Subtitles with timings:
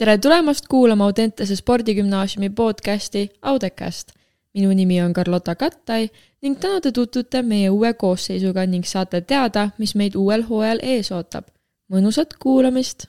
[0.00, 4.08] tere tulemast kuulama Audentese spordigümnaasiumi podcasti Audecast.
[4.54, 6.08] minu nimi on Carlota Kattai
[6.42, 11.12] ning täna te tutvute meie uue koosseisuga ning saate teada, mis meid uuel hooajal ees
[11.12, 11.44] ootab.
[11.92, 13.06] mõnusat kuulamist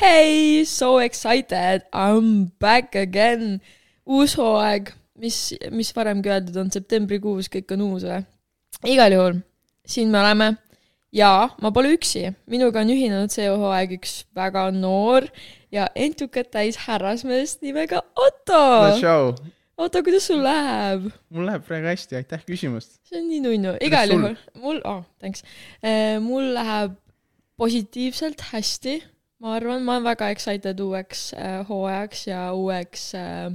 [0.00, 3.60] Hey, so excited, I m back again.
[4.08, 8.22] uus hooaeg, mis, mis varemgi öeldud on septembrikuus, kõik on uus või?
[8.88, 9.38] igal juhul,
[9.88, 10.52] siin me oleme
[11.14, 15.28] ja ma pole üksi, minuga on ühinenud see hooaeg üks väga noor
[15.74, 18.62] ja entukat täis härrasmees nimega Otto
[19.02, 19.34] no,.
[19.78, 21.10] Otto, kuidas sul läheb?
[21.30, 22.98] mul läheb praegu hästi, aitäh küsimast.
[23.06, 25.44] see on nii nunnu, igal juhul, mul, oh, thanks.
[26.24, 26.96] mul läheb
[27.58, 28.98] positiivselt hästi
[29.38, 33.52] ma arvan, ma olen väga excited uueks äh, hooajaks ja uueks äh,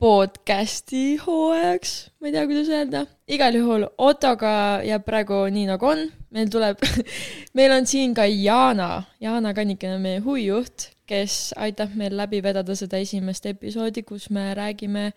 [0.00, 3.04] podcast'i hooajaks, ma ei tea, kuidas öelda.
[3.30, 6.06] igal juhul Ottoga jääb praegu nii, nagu on.
[6.34, 6.80] meil tuleb
[7.58, 12.76] meil on siin ka Jana, Jana Kanniken on meie huvijuht, kes aitab meil läbi vedada
[12.76, 15.10] seda esimest episoodi, kus me räägime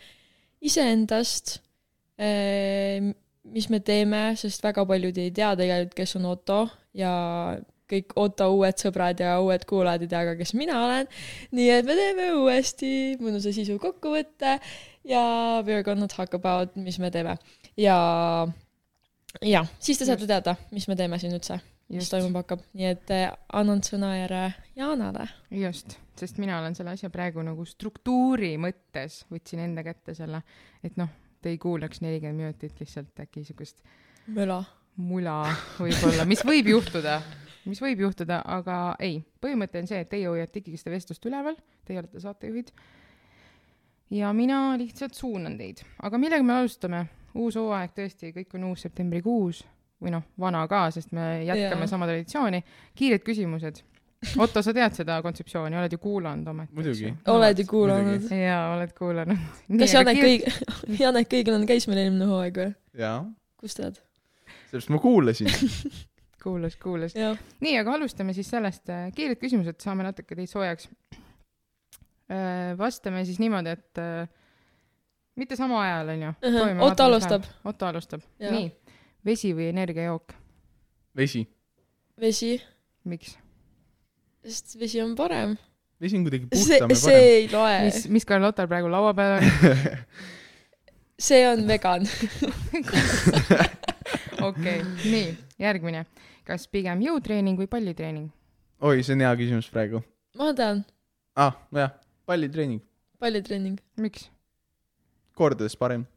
[0.62, 1.58] iseendast
[2.20, 3.14] äh,,
[3.48, 6.62] mis me teeme, sest väga paljud ei tea tegelikult, kes on Otto
[6.94, 7.16] ja
[7.92, 11.10] kõik Otto uued sõbrad ja uued kuulajad ei tea ka, kes mina olen.
[11.56, 14.58] nii et me teeme uuesti mõnusa sisu kokkuvõtte
[15.08, 15.24] ja
[15.66, 17.38] we are gonna talk about, mis me teeme.
[17.78, 17.98] ja,
[19.42, 21.60] ja siis te saate teada, mis me teeme siin üldse,
[21.94, 24.44] mis toimuma hakkab, nii et eh, annan sõnajärje
[24.80, 25.30] Jaanale.
[25.64, 30.44] just, sest mina olen selle asja praegu nagu struktuuri mõttes võtsin enda kätte selle,
[30.84, 33.84] et noh, te ei kuulaks nelikümmend minutit lihtsalt äkki siukest
[34.36, 34.60] möla
[34.98, 35.44] mula
[35.78, 37.20] võib-olla, mis võib juhtuda
[37.68, 41.58] mis võib juhtuda, aga ei, põhimõte on see, et teie hoiate ikkagi seda vestlust üleval,
[41.88, 42.72] teie olete saatejuhid.
[44.18, 47.08] ja mina lihtsalt suunan teid, aga millega me alustame?
[47.38, 49.62] uus hooaeg tõesti, kõik on uus septembrikuus
[50.02, 51.92] või noh, vana ka, sest me jätkame ja.
[51.92, 52.64] sama traditsiooni.
[52.98, 53.84] kiired küsimused.
[54.42, 56.74] Otto, sa tead seda kontseptsiooni, oled ju kuulanud ometi?
[56.74, 57.12] muidugi.
[57.30, 58.26] oled ju kuulanud?
[58.34, 59.48] jaa, oled kuulanud.
[59.82, 60.48] kas Janek kiired...
[60.48, 62.72] Kõig-, Janek Kõiglane käis meil eelmine hooaeg või?
[62.98, 63.20] jaa.
[63.62, 64.02] kust tead?
[64.68, 65.52] sellepärast ma kuulasin
[66.48, 67.16] kuulas, kuulas.
[67.60, 70.90] nii, aga alustame siis sellest, äh, kiired küsimused, saame natuke teid soojaks.
[72.32, 74.26] Äh, vastame siis niimoodi, et äh,
[75.40, 76.34] mitte samal ajal, onju.
[76.88, 77.48] Otto alustab.
[77.68, 78.26] Otto alustab.
[78.44, 78.72] nii,
[79.28, 80.38] vesi või energiajook?
[81.18, 81.48] vesi.
[82.22, 82.58] vesi.
[83.04, 83.38] miks?
[84.46, 85.56] sest vesi on parem.
[86.02, 87.02] vesi on kuidagi puhtam ja parem.
[87.02, 87.78] see ei loe.
[87.88, 89.44] mis, mis Carlotal praegu laua peal on
[91.30, 92.06] see on vegan
[94.50, 96.06] okei okay., nii, järgmine
[96.48, 98.30] kas pigem jõutreening või pallitreening?
[98.80, 100.02] oi, see on hea küsimus praegu.
[100.40, 100.84] ma tean.
[101.36, 101.94] aa ah,, jah,
[102.30, 102.82] pallitreening.
[103.20, 103.80] pallitreening.
[104.04, 104.30] miks?
[105.38, 106.08] kordades parem.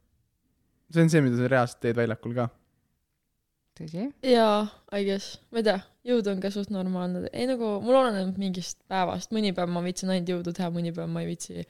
[0.92, 2.48] see on see, mida sa reaalselt teed väljakul ka.
[3.80, 4.06] tõsi?
[4.34, 5.78] jaa, I guess, ma ei tea,
[6.12, 10.14] jõud on ka suht normaalne, ei nagu mul oleneb mingist päevast, mõni päev ma viitsin
[10.14, 11.66] ainult jõudu teha, mõni päev ma ei viitsi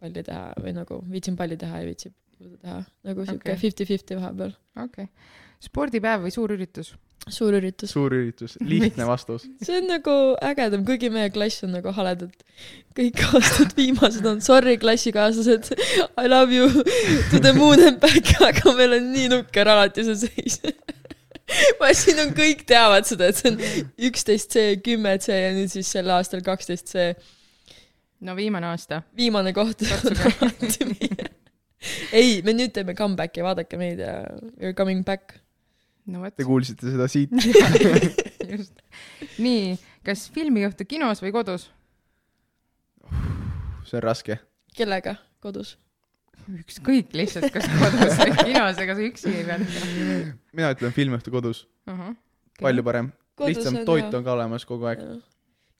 [0.00, 4.22] palli teha või nagu viitsin palli teha ja viitsin jõudu teha, nagu sihuke fifty-fifty okay.
[4.22, 4.58] vahepeal.
[4.86, 6.94] okei okay., spordipäev või suur üritus?
[7.28, 7.90] Suur üritus.
[7.92, 9.44] suur üritus, lihtne vastus.
[9.62, 10.14] See on nagu
[10.44, 12.32] ägedam, kuigi meie klass on nagu haledad.
[12.96, 15.74] kõik aastad viimased on sorry, klassikaaslased,
[16.18, 16.70] I love you
[17.30, 20.60] to the moon and back, aga meil on nii nukker alati see seis.
[21.80, 23.58] Ma, siin on, kõik teavad seda, et see on
[24.10, 27.10] üksteist C, kümme C ja nüüd siis sel aastal kaksteist C.
[28.22, 29.02] no viimane aasta.
[29.16, 29.82] viimane koht.
[32.12, 34.20] Ei, me nüüd teeme comeback'i, vaadake meid ja
[34.60, 35.39] we are coming back
[36.10, 36.36] no vot.
[36.36, 37.34] Te kuulsite seda siit
[38.52, 38.74] just.
[39.38, 39.76] nii,
[40.06, 41.70] kas filmiõhtu kinos või kodus?
[43.90, 44.38] see on raske.
[44.76, 45.76] kellega kodus?
[46.50, 50.20] ükskõik lihtsalt, kas kodus või kinos, ega sa üksi ei pea tegema.
[50.56, 51.94] mina ütlen filmiõhtu kodus uh.
[51.94, 52.14] -huh.
[52.14, 52.62] Okay.
[52.62, 53.10] palju parem.
[53.46, 55.02] lihtsam toit on ka olemas kogu aeg.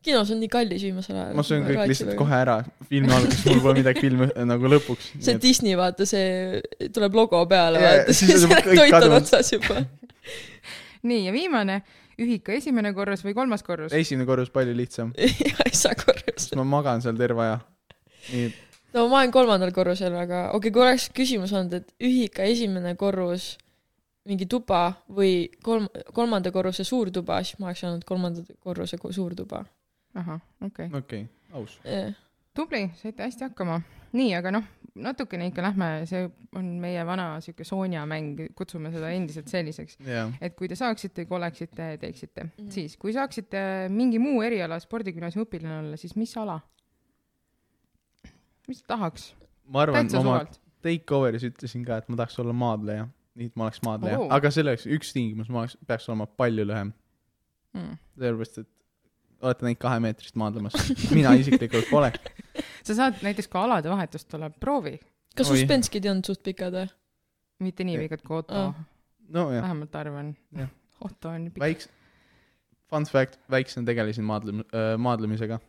[0.04, 1.38] kinos on nii kallis viimasel ajal.
[1.38, 2.58] ma söön kõik lihtsalt kohe ära,
[2.88, 5.14] filmi alguses mul pole midagi filmi nagu lõpuks.
[5.18, 5.42] see et...
[5.42, 6.60] Disney, vaata, see
[6.92, 8.46] tuleb logo peale yeah,, vaata, siis
[8.80, 9.84] toit on otsas juba
[11.10, 11.80] nii, ja viimane,
[12.20, 13.94] ühika esimene korrus või kolmas korrus?
[13.96, 16.50] esimene korrus palju lihtsam ei saa korrus.
[16.58, 17.58] ma magan seal terve aja.
[18.32, 18.50] nii.
[18.96, 22.94] no ma olen kolmandal korrusel, aga okei okay,, kui oleks küsimus olnud, et ühika esimene
[23.00, 23.52] korrus,
[24.28, 29.36] mingi tuba või kolm, kolmanda korruse suur tuba, siis ma oleks öelnud kolmanda korruse suur
[29.38, 29.64] tuba.
[30.14, 30.98] ahah, okei okay..
[31.04, 32.12] okei okay,, aus yeah..
[32.54, 33.80] tubli, saite hästi hakkama.
[34.16, 34.66] Nii, aga noh,
[35.00, 36.24] natukene ikka lähme, see
[36.58, 40.32] on meie vana sihuke Sonja mäng, kutsume seda endiselt selliseks yeah..
[40.42, 42.50] et kui te saaksite, kui oleksite, teeksite mm.
[42.56, 42.70] -hmm.
[42.74, 43.62] siis, kui saaksite
[43.92, 46.58] mingi muu eriala spordigümnaasiumi õpilane olla, siis mis ala?
[48.68, 49.30] mis sa tahaks?
[49.66, 50.60] ma arvan, ma oma suvalt.
[50.82, 53.06] takeover'is ütlesin ka, et ma tahaks olla maadleja.
[53.38, 56.66] nii et ma oleks maadleja oh., aga selleks üks tingimus, ma oleks, peaks olema palju
[56.66, 56.92] lühem.
[57.78, 57.96] Mm.
[58.18, 58.68] sellepärast, et
[59.40, 60.74] olete näinud kahemeetrist maadlemas?
[61.14, 62.12] mina isiklikult pole.
[62.86, 64.96] sa saad näiteks kui alade vahetust tuleb, proovi.
[65.36, 66.90] kas suspenskid olnud suht pikad või?
[67.66, 68.72] mitte nii pikad kui Otto Aa.,
[69.28, 70.72] nojah, vähemalt arvan Jah..
[71.04, 71.62] Otto on pikk.
[71.64, 71.90] väiks-,
[72.90, 75.60] fun fact, väiksena tegelesin maadlem- äh,, maadlemisega.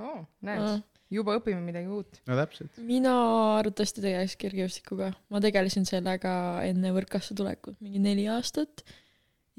[0.00, 0.82] oo, näed,
[1.14, 2.20] juba õpime midagi uut.
[2.28, 2.80] no täpselt.
[2.82, 3.14] mina
[3.60, 6.34] arvatavasti tegeleks kergejõustikuga, ma tegelesin sellega
[6.66, 8.84] enne võrkkasse tulekut mingi neli aastat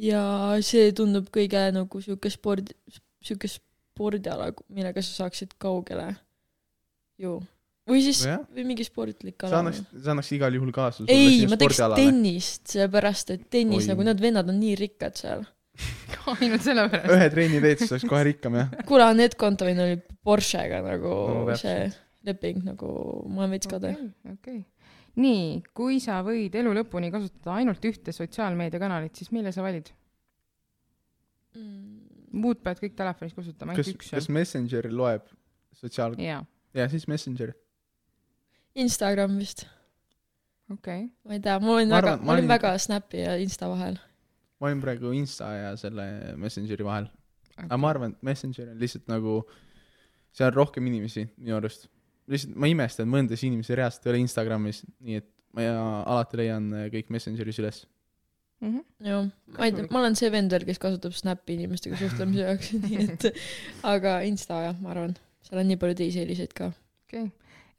[0.02, 0.22] ja
[0.66, 2.74] see tundub kõige nagu sihuke sport,
[3.24, 6.12] sihuke spordiala, millega sa saaksid kaugele
[7.22, 7.40] ju.
[7.90, 9.64] või siis, nojah, või mingi sportlik sa ala.
[9.64, 11.08] annaks, sa annaks igal juhul kaasa.
[11.12, 13.92] ei, ma teeks tennist, sellepärast et tennis Oi.
[13.94, 15.44] nagu need vennad on nii rikkad seal.
[16.40, 17.12] ainult sellepärast.
[17.18, 18.72] ühe trenni teed, siis oleks kohe rikkam jah.
[18.88, 21.14] kuule, Anett Kontovin oli Porschega nagu
[21.46, 21.90] No see
[22.26, 22.88] leping nagu,
[23.30, 23.92] ma olen veits kade.
[23.94, 24.64] okei, okei.
[25.22, 29.92] nii, kui sa võid elu lõpuni kasutada ainult ühte sotsiaalmeediakanalit, siis mille sa valid?
[32.36, 35.30] muud pead kõik telefonis kasutama, kas ainult, üks kas Messenger loeb
[35.80, 36.42] sotsiaal-, jaa,
[36.76, 37.54] jaa, siis Messenger.
[38.76, 39.66] Instagram vist,
[40.74, 41.06] okei.
[41.26, 43.70] ma ei tea, ma olin Ma väga, arvan- ma ma olin väga Snapi ja Insta
[43.72, 43.98] vahel.
[44.60, 46.08] ma olin praegu Insta ja selle
[46.42, 47.08] Messengeri vahel.
[47.58, 49.38] aga ma arvan, et Messenger on lihtsalt nagu,
[50.36, 51.88] seal on rohkem inimesi minu arust.
[52.28, 56.66] lihtsalt ma imestan, mõndas inimesi reaalselt ei ole Instagramis, nii et ma ja alati leian
[56.92, 57.86] kõik Messengeris üles.
[58.62, 58.82] Mhm.
[59.04, 59.26] jah,
[59.58, 63.04] ma ei tea, ma olen see vend veel, kes kasutab Snapi inimestega suhtlemise jaoks, nii
[63.04, 63.26] et
[63.84, 66.72] aga Insta jah, ma arvan, seal on nii palju teisi eeliseid ka.
[67.06, 67.26] okei.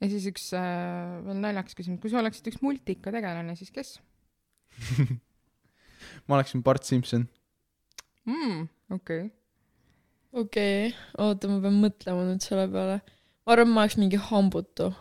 [0.01, 3.97] ja siis üks äh, veel naljakas küsimus, kui sa oleksid üks multikategelane, siis kes
[6.27, 7.27] ma oleksin Bart Simson.
[8.25, 8.67] mm,?
[8.93, 9.29] okei okay..
[10.31, 13.01] okei okay., oota, ma pean mõtlema nüüd selle peale.
[13.43, 14.91] ma arvan, ma oleks mingi hambutu.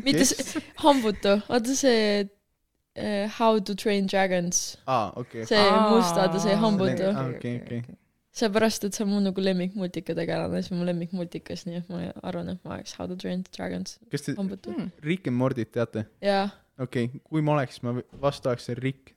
[0.00, 0.72] mitte see, kes?
[0.84, 5.46] hambutu, vaata see uh, How to train dragons, aa, okei.
[5.50, 7.98] see mustade see hambutu okei, okei.
[8.38, 12.00] seepärast, et see on mu nagu lemmikmultika tegelane, see on mu lemmikmultikas, nii et ma
[12.28, 14.72] arvan, et ma oleks How to train dragons kas te hambutu.
[14.76, 14.90] Mm.
[15.04, 16.04] Rick and Mordyt teate?
[16.24, 16.48] jaa,
[16.78, 19.14] okei okay., kui ma oleks, ma v- vastu oleks see Rick,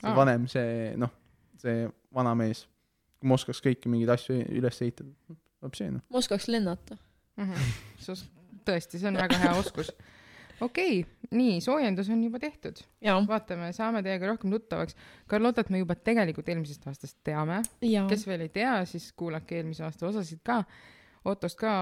[0.00, 0.16] see Aa.
[0.16, 1.12] vanem, see noh,
[1.62, 2.64] see vana mees.
[3.20, 5.12] kui ma oskaks kõiki mingeid asju üles ehitada,
[5.64, 6.02] vot see noh.
[6.10, 6.98] ma oskaks lennata.
[7.40, 7.70] Mhm.
[8.00, 8.26] sus-
[8.66, 9.92] tõesti, see on väga hea oskus.
[10.60, 12.80] Okei okay,, nii, soojendus on juba tehtud.
[13.28, 14.96] vaatame, saame teiega rohkem tuttavaks.
[15.28, 17.62] Carlotat me juba tegelikult eelmisest aastast teame.
[18.08, 20.62] kes veel ei tea, siis kuulake eelmise aasta osasid ka.
[21.24, 21.72] Ottost ka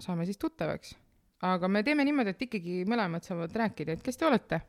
[0.00, 0.96] saame siis tuttavaks.
[1.42, 4.60] aga me teeme niimoodi, et ikkagi mõlemad saavad rääkida, et kes te olete.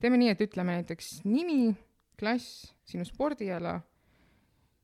[0.00, 1.74] teeme nii, et ütleme näiteks nimi,
[2.18, 3.80] klass, sinu spordiala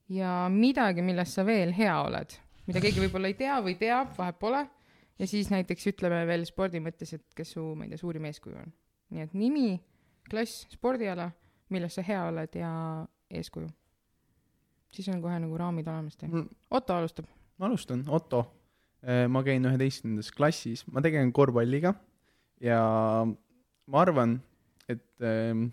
[0.08, 2.34] ja midagi, milles sa veel hea oled,
[2.66, 4.64] mida keegi võib-olla ei tea või teab, vahet pole.
[5.18, 8.58] Ja siis näiteks ütleme veel spordi mõttes, et kes su, ma ei tea, suurim eeskuju
[8.60, 8.72] on.
[9.14, 9.68] nii et nimi,
[10.28, 11.30] klass, spordiala,
[11.72, 12.72] milles sa hea oled ja
[13.30, 13.68] eeskuju.
[14.92, 16.32] siis on kohe nagu raamid olemas teil.
[16.32, 17.26] ma Otto alustab.
[17.58, 18.44] alustan, Otto.
[19.28, 21.94] ma käin üheteistkümnendas klassis, ma tegelen korvpalliga
[22.60, 22.80] ja
[23.86, 24.40] ma arvan,
[24.88, 25.68] et ähm,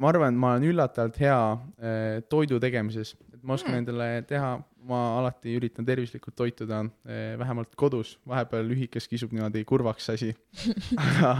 [0.00, 3.76] ma arvan, ma olen üllatavalt hea äh, toidu tegemises, et ma oskan Mm.
[3.76, 3.82] mm.
[3.82, 4.50] endale teha,
[4.90, 10.34] ma alati üritan tervislikult toituda äh,, vähemalt kodus, vahepeal lühikes kisub niimoodi kurvaks asi.
[11.06, 11.32] aga,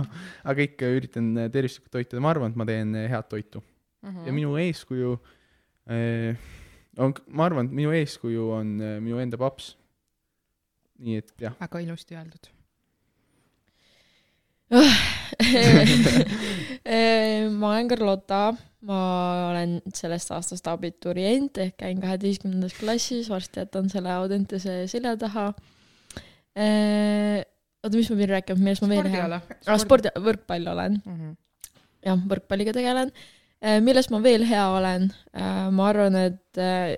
[0.44, 3.62] aga ikka üritan äh, tervislikult toituda, ma arvan, et ma teen äh, head toitu.
[4.00, 4.26] Mhm.
[4.26, 5.18] ja minu eeskuju
[5.92, 6.36] eh,
[6.96, 9.74] on, ma arvan, et minu eeskuju on eh, minu enda paps.
[11.00, 12.50] nii et jah, väga ilusti öeldud.
[17.60, 18.40] ma olen Carlota,
[18.88, 19.00] ma
[19.50, 25.50] olen sellest aastast abiturient ehk käin kaheteistkümnendas klassis, varsti jätan selle Audentese selja taha.
[26.56, 29.38] oota, mis ma pidin rääkima, millest ma veel spordiala.
[29.66, 31.30] aa, spordi, võrkpall olen, Mhm.
[32.06, 33.12] jah, võrkpalliga tegelen.
[33.84, 35.10] milles ma veel hea olen?
[35.70, 36.96] ma arvan, et eh,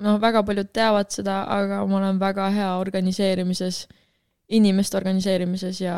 [0.00, 3.86] noh, väga paljud teavad seda, aga ma olen väga hea organiseerimises,
[4.50, 5.96] inimeste organiseerimises ja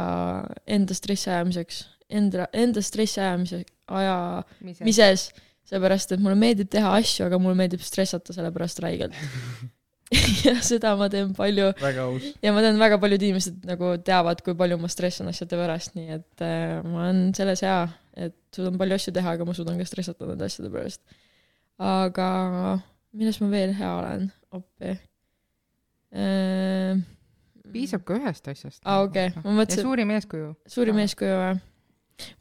[0.69, 1.83] enda stressi ajamiseks,
[2.13, 5.29] enda, enda stressi ajamise, ajamises,
[5.69, 9.17] seepärast et mulle meeldib teha asju, aga mulle meeldib stressata selle pärast räigelt.
[10.45, 14.77] ja seda ma teen palju ja ma tean, väga paljud inimesed nagu teavad, kui palju
[14.83, 17.79] ma stressan asjade pärast, nii et äh, ma olen selles hea,
[18.29, 21.01] et suudan palju asju teha, aga ma suudan ka stressata nende asjade pärast.
[21.81, 22.29] aga
[23.17, 24.93] milles ma veel hea olen, appi
[26.13, 27.01] äh,?
[27.73, 28.81] Piisab ka ühest asjast.
[28.85, 30.53] aa, okei, ma ja mõtlesin, suurim eeskuju.
[30.77, 31.59] suurim eeskuju või?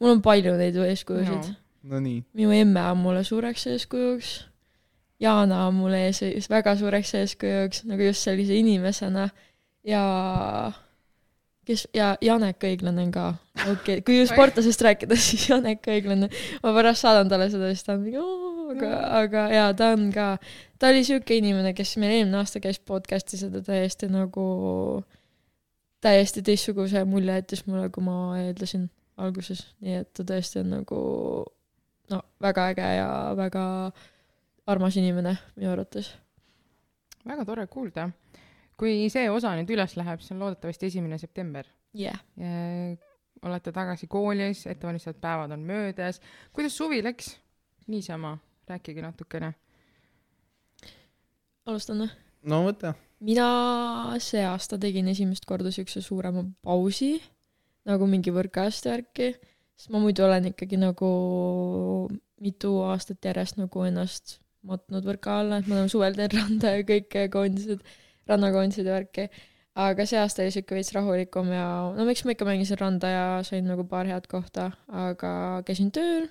[0.00, 1.50] mul on palju neid eeskujusid.
[1.90, 4.32] no nii, minu emme on mulle suureks eeskujuks.
[5.22, 9.28] Jaana on mulle ees, väga suureks eeskujuks, nagu just sellise inimesena.
[9.86, 10.02] ja
[11.66, 13.28] kes ja Janek Õiglane ka,
[13.60, 16.28] okei okay., kui ju sportlasest rääkida, siis Janek Õiglane,
[16.62, 20.08] ma pärast saadan talle seda, siis ta on mingi oo, aga, aga jaa, ta on
[20.14, 20.28] ka,
[20.80, 24.46] ta oli siuke inimene, kes meil eelmine aasta käis podcast'is ja ta täiesti nagu,
[26.02, 28.88] täiesti teistsuguse mulje jättis mulle, kui ma eeldasin
[29.22, 30.98] alguses, nii et ta tõesti on nagu
[32.12, 33.64] no väga äge ja väga
[34.66, 36.12] armas inimene minu arvates.
[37.26, 38.10] väga tore kuulda.
[38.76, 41.66] kui see osa nüüd üles läheb, siis on loodetavasti esimene september.
[41.94, 42.18] yeah.,
[43.42, 46.20] olete tagasi koolis, ettevalmistavad päevad on möödas.
[46.52, 47.36] kuidas suvi läks?
[47.86, 49.54] niisama, rääkige natukene.
[51.66, 52.10] alustan või?
[52.42, 52.94] no võta.
[53.22, 57.14] Mina see aasta tegin esimest korda siukse suurema pausi,
[57.88, 59.32] nagu mingi võrkajast värki,
[59.78, 61.10] sest ma muidu olen ikkagi nagu
[62.42, 66.84] mitu aastat järjest nagu ennast matnud võrka alla, et ma olen suvel teen randa ja
[66.86, 67.82] kõike koondised,
[68.30, 69.26] rannakoondised ja värki.
[69.82, 73.26] aga see aasta oli siuke veits rahulikum ja no miks ma ikka mängisin randa ja
[73.46, 76.28] sain nagu paar head kohta, aga käisin tööl,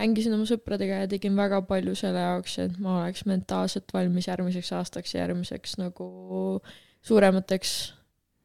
[0.00, 4.72] hängisin oma sõpradega ja tegin väga palju selle jaoks, et ma oleks mentaalselt valmis järgmiseks
[4.78, 6.06] aastaks ja järgmiseks nagu
[7.04, 7.74] suuremateks,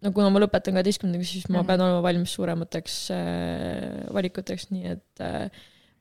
[0.03, 1.67] no kuna ma lõpetan kaheteistkümnendaga, siis ma Mhm.
[1.67, 5.49] pean olema valmis suuremateks äh, valikuteks, nii et äh,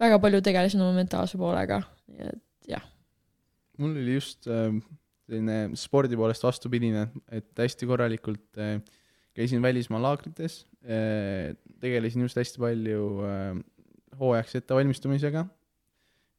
[0.00, 2.42] väga palju tegelesin oma mentaalse poolega, nii et
[3.78, 4.72] mul oli just äh,
[5.26, 8.78] selline spordi poolest vastupidine, et hästi korralikult äh,
[9.36, 13.58] käisin välismaa laagrites äh,, tegelesin just hästi palju äh,
[14.20, 15.46] hooajaks ettevalmistumisega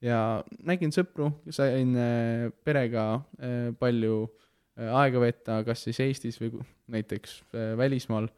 [0.04, 0.20] ja
[0.68, 6.54] nägin sõpru, sain äh, perega äh, palju äh, aega veeta, kas siis Eestis või
[6.94, 7.40] näiteks
[7.78, 8.30] välismaal.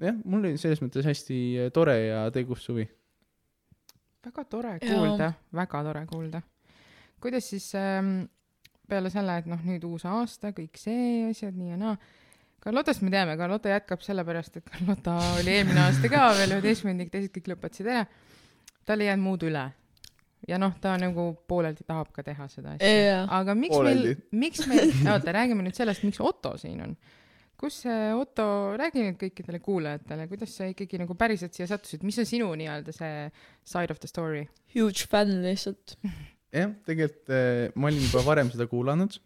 [0.00, 2.86] jah, mul oli selles mõttes hästi tore ja tegus suvi.
[4.24, 6.42] väga tore kuulda, väga tore kuulda.
[7.20, 8.22] kuidas siis ähm,
[8.88, 11.98] peale selle, et noh, nüüd uus aasta, kõik see asjad nii ja naa,
[12.58, 17.30] Carlotost me teame, Carlota jätkab sellepärast, et Carlota oli eelmine aasta ka veel üheteistkümnendik, teised
[17.34, 18.06] kõik lõpetasid ära.
[18.88, 19.66] Tal ei jäänud muud üle.
[20.48, 23.22] ja noh, ta nagu pooleldi tahab ka teha seda asja.
[23.36, 24.14] Aga miks Pooleldi.
[24.16, 26.96] meil, miks meil, oota, räägime nüüd sellest, miks Otto siin on.
[27.58, 28.46] kus see Otto,
[28.78, 32.94] räägi nüüd kõikidele kuulajatele, kuidas sa ikkagi nagu päriselt siia sattusid, mis on sinu nii-öelda
[32.94, 33.28] see
[33.66, 34.46] side of the story?
[34.74, 35.98] huge fänn lihtsalt.
[36.54, 39.18] jah, tegelikult äh, ma olin juba varem seda kuulanud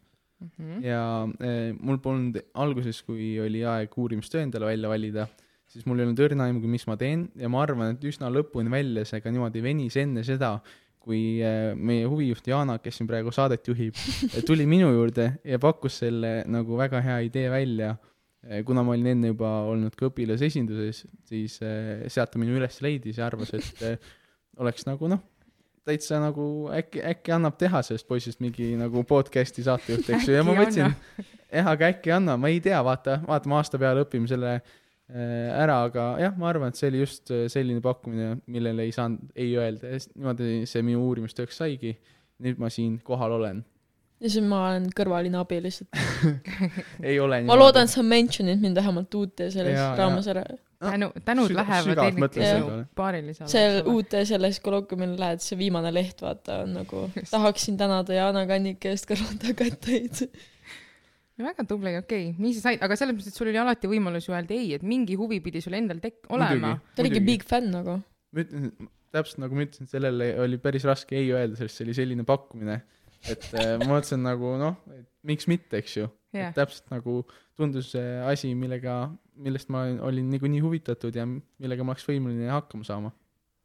[0.42, 0.82] Mhm.
[0.82, 1.02] ja
[1.38, 5.26] eh, mul polnud alguses, kui oli aeg uurimistöö endale välja valida,
[5.72, 7.26] siis mul ei olnud õrna aimugi, mis ma teen.
[7.38, 10.56] Ja ma arvan, et üsna lõpuni välja see ka niimoodi venis enne seda,
[11.02, 13.96] kui eh, meie huvijuht Jana, kes siin praegu saadet juhib,
[14.48, 17.96] tuli minu juurde ja pakkus selle nagu väga hea idee välja.
[18.66, 23.20] kuna ma olin enne juba olnud ka õpilasesinduses, siis eh, sealt ta minu üles leidis
[23.20, 24.00] ja arvas, et
[24.58, 25.20] oleks nagu noh,
[25.86, 30.42] täitsa nagu äkki, äkki annab teha sellest poisist mingi nagu podcast'i saatejuht, eks ju, ja
[30.46, 34.26] ma mõtlesin jah, aga äkki anna, ma ei tea, vaata, vaata, me aasta peale õpime
[34.30, 34.74] selle äh,
[35.12, 39.32] ära, aga jah, ma arvan, et see oli just äh, selline pakkumine, millele ei saanud
[39.36, 41.96] ei öelda ja niimoodi see minu uurimistööks saigi.
[42.42, 43.60] nüüd ma siin kohal olen.
[44.22, 46.00] ja siis ma olen kõrvaline abi lihtsalt.
[47.10, 50.46] ei ole ma loodan, et sa mention'id mind vähemalt uute selles Jaa, raames ära.
[50.80, 52.78] tänu, tänud lähevad eelkõige peale.
[52.96, 53.50] paarilisele.
[53.52, 58.96] see uute selles kolokviumil lähed, see viimane leht, vaata, on nagu tahaksin tänada Jana Kannike
[58.96, 60.24] eest Kattaid.
[61.40, 64.28] Väga tubli, okei okay., nii sa said, aga selles mõttes, et sul oli alati võimalus
[64.28, 66.74] ju öelda ei, et mingi huvi pidi sul endal tek-, olema.
[66.94, 67.98] ta oligi big fänn nagu.
[68.32, 68.72] ma ütlen,
[69.12, 72.82] täpselt nagu ma ütlesin, sellele oli päris raske ei öelda, sest see oli selline pakkumine,
[73.22, 77.22] et äh, ma mõtlesin nagu noh, et miks mitte, eks ju et, täpselt nagu
[77.58, 79.06] tundus see asi, millega,
[79.42, 83.12] millest ma olin niikuinii huvitatud ja millega ma oleks võimeline hakkama saama.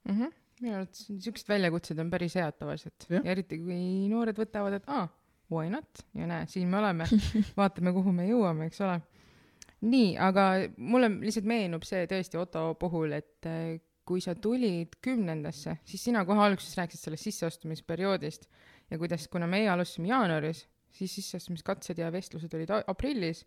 [0.08, 0.34] mhmh,
[0.64, 3.24] minu arvates siuksed väljakutsed on päris head tavaliselt Jah.
[3.24, 3.80] ja eriti kui
[4.12, 5.08] noored võtavad, et aa,
[5.52, 7.08] why not ja näe, siin me oleme,
[7.60, 9.00] vaatame, kuhu me jõuame, eks ole.
[9.88, 13.78] nii, aga mulle lihtsalt meenub see tõesti Otto puhul, et äh,
[14.08, 18.48] kui sa tulid kümnendasse, siis sina kohe alguses rääkisid sellest sisseastumisperioodist
[18.92, 20.64] ja kuidas, kuna meie alustasime jaanuaris,
[20.98, 23.44] siis sisseastumiskatsed ja vestlused olid aprillis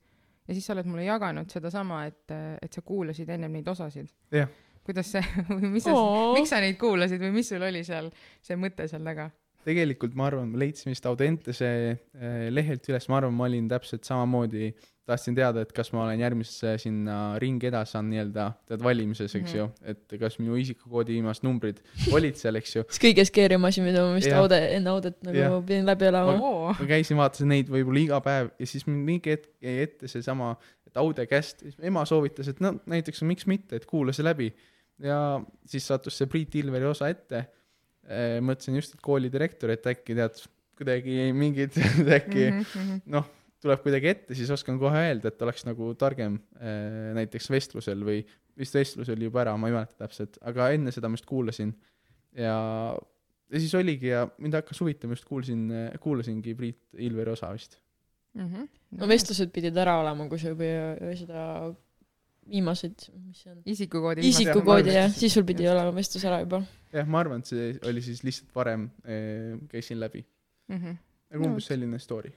[0.49, 4.11] ja siis sa oled mulle jaganud sedasama, et, et sa kuulasid ennem neid osasid.
[4.35, 4.50] Jah.
[4.85, 5.95] kuidas see, või mis sa,
[6.37, 8.11] miks sa neid kuulasid või mis sul oli seal
[8.42, 9.30] see mõte seal taga?
[9.67, 14.07] Tegelikult ma arvan, ma leidsin vist Audentese äh, lehelt üles, ma arvan, ma olin täpselt
[14.09, 14.71] samamoodi,
[15.11, 19.55] tahtsin teada, et kas ma olen järgmisesse sinna ringi edasi saanud nii-öelda, tead, valimises, eks
[19.55, 19.59] Mhm.
[19.59, 21.81] ju, et kas minu isikukoodi viimased numbrid
[22.14, 22.85] olid seal, eks ju.
[22.95, 25.57] see kõige im asi, mida ma vist aude, enne audet nagu Jah.
[25.67, 26.37] pidin läbi elama.
[26.79, 30.55] ma käisin, vaatasin neid võib-olla iga päev ja siis mind mingi hetk jäi ette seesama,
[30.87, 34.52] et Aude käest, ema soovitas, et no näiteks miks mitte, et kuula see läbi.
[35.00, 37.47] ja siis sattus see Priit Ilveri osa ette.
[38.45, 40.40] Mõtlesin just, et kooli direktor, et äkki tead,
[40.81, 41.76] kuidagi mingid,
[42.19, 43.29] äkki Mhm, noh,
[43.61, 48.23] tuleb kuidagi ette, siis oskan kohe öelda, et oleks nagu targem äh, näiteks vestlusel või
[48.61, 51.73] vist vestlus oli juba ära, ma ei mäleta täpselt, aga enne seda ma just kuulasin
[52.37, 52.57] ja,
[53.50, 55.69] ja siis oligi ja mind hakkas huvitama, just kuulsin,
[56.02, 57.79] kuulasingi Priit Ilveri osa vist.
[58.35, 58.47] mm.
[58.47, 58.69] -hmm.
[59.00, 61.45] no vestlused pidid ära olema, kui sa juba seda
[62.49, 66.62] viimased, mis see on, isikukoodi isikukoodi jah, siis sul pidi olema vestlus ära juba.
[66.94, 70.25] jah, ma arvan, et see oli siis lihtsalt varem äh, käisin läbi.
[70.68, 70.76] mm.
[70.76, 71.00] -hmm.
[71.35, 72.32] aga umbes selline story.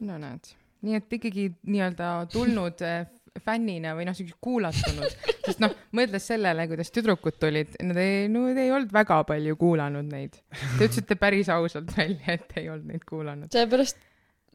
[0.00, 0.52] no näed,
[0.82, 3.06] nii et ikkagi nii-öelda tulnud äh,
[3.44, 5.16] fännina või noh, siukene kuulatunud,
[5.46, 9.56] sest noh, mõeldes sellele, kuidas tüdrukud tulid, nad ei, no te ei olnud väga palju
[9.60, 10.40] kuulanud neid.
[10.50, 13.52] Te ütlesite päris ausalt välja, et ei olnud neid kuulanud.
[13.54, 14.00] seepärast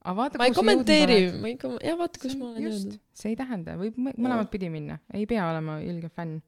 [0.05, 3.01] aga vaata, ma ei kommenteeri, ma ei kom-, jah, vaata, kus ma olen just jõudnud.,
[3.17, 6.39] see ei tähenda, võib mõ- mõlemat pidi minna, ei pea olema ilge fänn.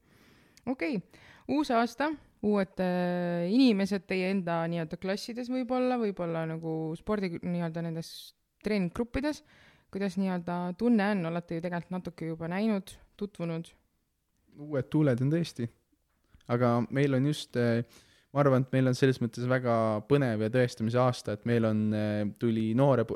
[0.66, 1.26] okei okay.,
[1.58, 2.12] uus aasta,
[2.46, 8.12] uued äh, inimesed teie enda nii-öelda klassides võib-olla, võib-olla nagu spordi nii-öelda nendes
[8.66, 9.44] treeninggruppides.
[9.92, 13.72] kuidas nii-öelda tunne on, olete ju tegelikult natuke juba näinud, tutvunud.
[14.68, 15.70] uued tuuled on tõesti.
[16.48, 17.58] aga meil on just,
[18.38, 19.76] ma arvan, et meil on selles mõttes väga
[20.06, 21.80] põnev ja tõestamise aasta, et meil on,
[22.38, 23.08] tuli noore,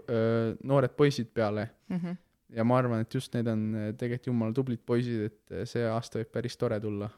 [0.66, 2.18] noored poisid peale Mm -hmm.
[2.56, 6.20] ja ma arvan, et just need on eh, tegelikult jumala tublid poisid, et see aasta
[6.20, 7.10] võib päris tore tulla.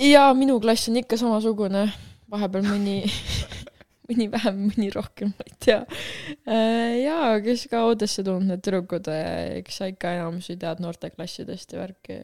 [0.00, 1.86] ja minu klass on ikka samasugune,
[2.30, 2.98] vahepeal mõni,
[4.08, 5.80] mõni vähem, mõni rohkem, ma ei tea.
[7.06, 9.08] jaa, kes ka Oodesse tulnud, need tüdrukud,
[9.60, 12.22] eks sa ikka enamusi tead noorteklassidest ja värki.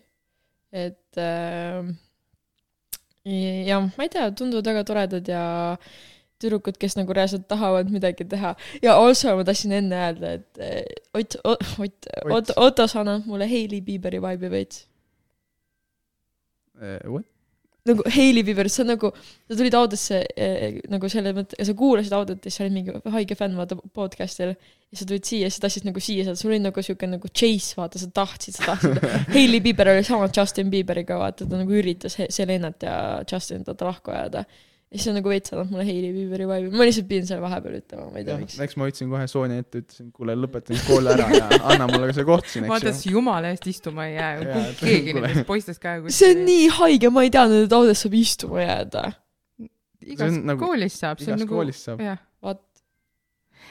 [0.73, 1.95] et äh,
[3.25, 5.45] jah, ma ei tea, tunduvad väga toredad ja
[6.43, 8.55] tüdrukud, kes nagu reaalselt tahavad midagi teha.
[8.83, 10.83] ja also ma tahtsin enne öelda, et eh,
[11.15, 14.87] Ott, Ott, Ott, Otto, sa annad mulle Hailey Bieberi vibe'i veits
[16.83, 17.25] Eh, What?
[17.89, 19.11] Nagu Hailey Bieber, see on nagu,
[19.49, 22.95] sa tulid Audiosse eh, nagu selle mõtte, sa kuulasid Audiot ja siis sa olid mingi
[23.13, 24.55] haige fänn, vaata podcast'il.
[24.55, 27.75] ja sa tulid siia, sa tahtsid nagu siia saada, sul oli nagu siuke nagu chase,
[27.77, 29.03] vaata, sa tahtsid, sa tahtsid.
[29.37, 32.97] Hailey Bieber oli sama Justin Bieberiga, vaata, ta nagu üritas Selenat ja
[33.29, 34.47] Justinit vaata lahku ajada.
[34.95, 37.81] Ja siis on nagu veits annab mulle Hailey Bieberi vibe'i, ma lihtsalt pidin selle vahepeal
[37.81, 38.59] ütlema, ma ei tea miks.
[38.63, 42.15] eks ma võtsin kohe Sonia ette, ütlesin, kuule, lõpetan kooli ära ja anna mulle ka
[42.21, 45.83] see koht siin, vaata, eks siis jumala eest istuma ei jää et keegi nendest poistest
[45.83, 49.05] ka ju see on nii haige, ma ei teadnud, et Audios saab istuma jääda.
[50.15, 52.07] igas nagu- koolis saab, see on igas nagu koolis saab.
[52.07, 52.23] jah,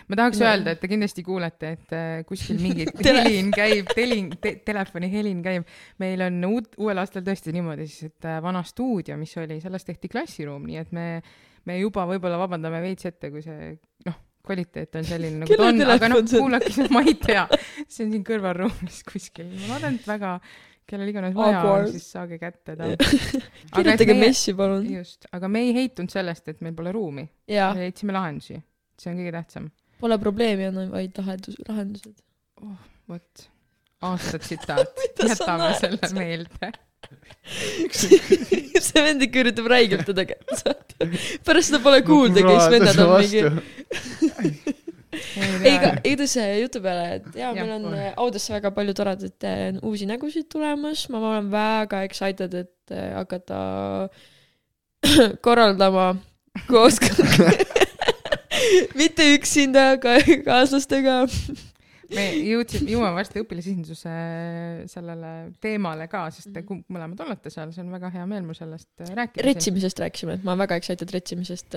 [0.10, 0.50] ma tahaks No.
[0.50, 5.42] öelda, et te kindlasti kuulete, et äh, kuskil mingi helin käib, telin te,, telefoni helin
[5.46, 5.70] käib.
[6.04, 9.90] meil on uut, uuel aastal tõesti niimoodi siis, et äh, vana stuudio, mis oli, sellest
[9.90, 11.08] tehti klassiruum, nii et me,
[11.70, 13.74] me juba võib-olla vabandame veits ette, kui see
[14.08, 17.46] noh, kvaliteet on selline nagu ta on, aga noh kuulake, ma ei tea,
[17.88, 20.34] see on siin kõrvalruumis kuskil, ma loodan, et väga,
[20.90, 22.90] kellel iganes vaja on, siis saage kätte ta.
[23.78, 24.84] kirjutage messi, palun.
[24.98, 28.60] just, aga me ei heitunud sellest, et meil pole ruumi, me leidsime lahendusi,
[29.00, 29.72] see on kõige tähtsam.
[30.02, 32.16] Pole probleemi, on vaid lahendus, lahendused.
[33.10, 33.46] vot,
[34.04, 36.72] aasta tsitaat, jätame selle meelde.
[37.44, 41.10] see vend ikka üritab räigelt teda kätte saada.
[41.46, 43.42] pärast seda pole kuulda, kes vennad on mingi.
[45.14, 49.66] ei, aga igatahes jutu peale, et jaa, meil on äh, Audiosse väga palju toredaid äh,
[49.86, 53.60] uusi nägusid tulemas, ma olen väga excited, et äh, hakata
[55.46, 56.14] korraldama
[56.70, 57.00] koos
[59.02, 61.22] mitte üksinda, aga kaaslastega.
[62.14, 64.12] me jõudsime, jõuame varsti õpilasesinduse
[64.92, 65.32] sellele
[65.64, 66.84] teemale ka, sest te Mhm.
[66.94, 69.46] mõlemad olete seal, see on väga hea meel mul sellest äh, rääkida.
[69.48, 71.74] retsimisest rääkisime, et ma olen väga excited retsimisest,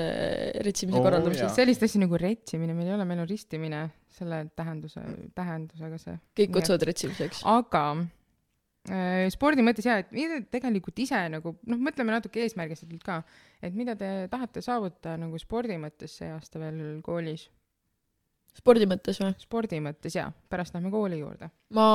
[0.66, 3.86] retsimise Oo, korraldamisest sellist asja nagu retsimine meil ei ole, meil on ristimine,
[4.18, 5.00] selle tähenduse,
[5.36, 6.18] tähendusega see.
[6.42, 7.40] kõik kutsuvad retsimiseks.
[7.44, 8.04] aga äh,
[9.34, 13.20] spordi mõttes jaa, et mida te tegelikult ise nagu noh, mõtleme natuke eesmärgistatult ka,
[13.64, 17.48] et mida te tahate saavutada nagu spordi mõttes see aasta veel koolis,
[18.56, 19.34] spordi mõttes või?
[19.42, 21.50] spordi mõttes jaa, pärast lähme kooli juurde.
[21.76, 21.88] ma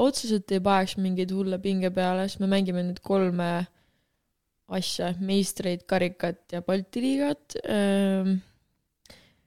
[0.00, 3.52] otseselt ei paneks mingeid hulle pinge peale, sest me mängime nüüd kolme
[4.74, 7.56] asja, meistreid, karikat ja Balti liigat.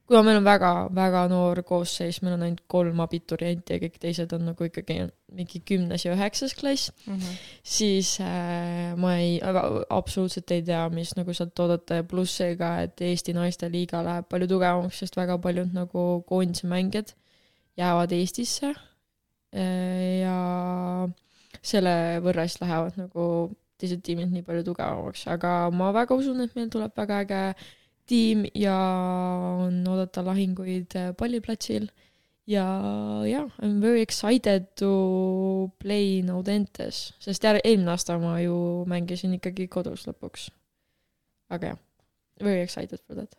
[0.07, 4.45] Kuna meil on väga-väga noor koosseis, meil on ainult kolm abiturienti ja kõik teised on
[4.49, 4.99] nagu ikkagi
[5.35, 6.93] mingi kümnes ja üheksas klass,
[7.67, 12.73] siis äh, ma ei, absoluutselt ei tea, mis nagu sealt oodata ja pluss see ka,
[12.87, 17.11] et Eesti naiste liiga läheb palju tugevamaks, sest väga paljud nagu koondise mängijad
[17.77, 18.73] jäävad Eestisse.
[20.21, 20.37] ja
[21.63, 21.93] selle
[22.23, 23.25] võrra siis lähevad nagu
[23.77, 27.41] teised tiimid nii palju tugevamaks, aga ma väga usun, et meil tuleb väga äge
[28.07, 28.75] tiim ja
[29.67, 31.89] on oodata lahinguid äh, palliplatsil
[32.47, 32.63] ja
[33.27, 38.85] jah, I m very excited to play in Audentes, sest jär- eelmine aasta ma ju
[38.87, 40.49] mängisin ikkagi kodus lõpuks.
[41.49, 41.79] aga jah,
[42.43, 43.35] very excited for that.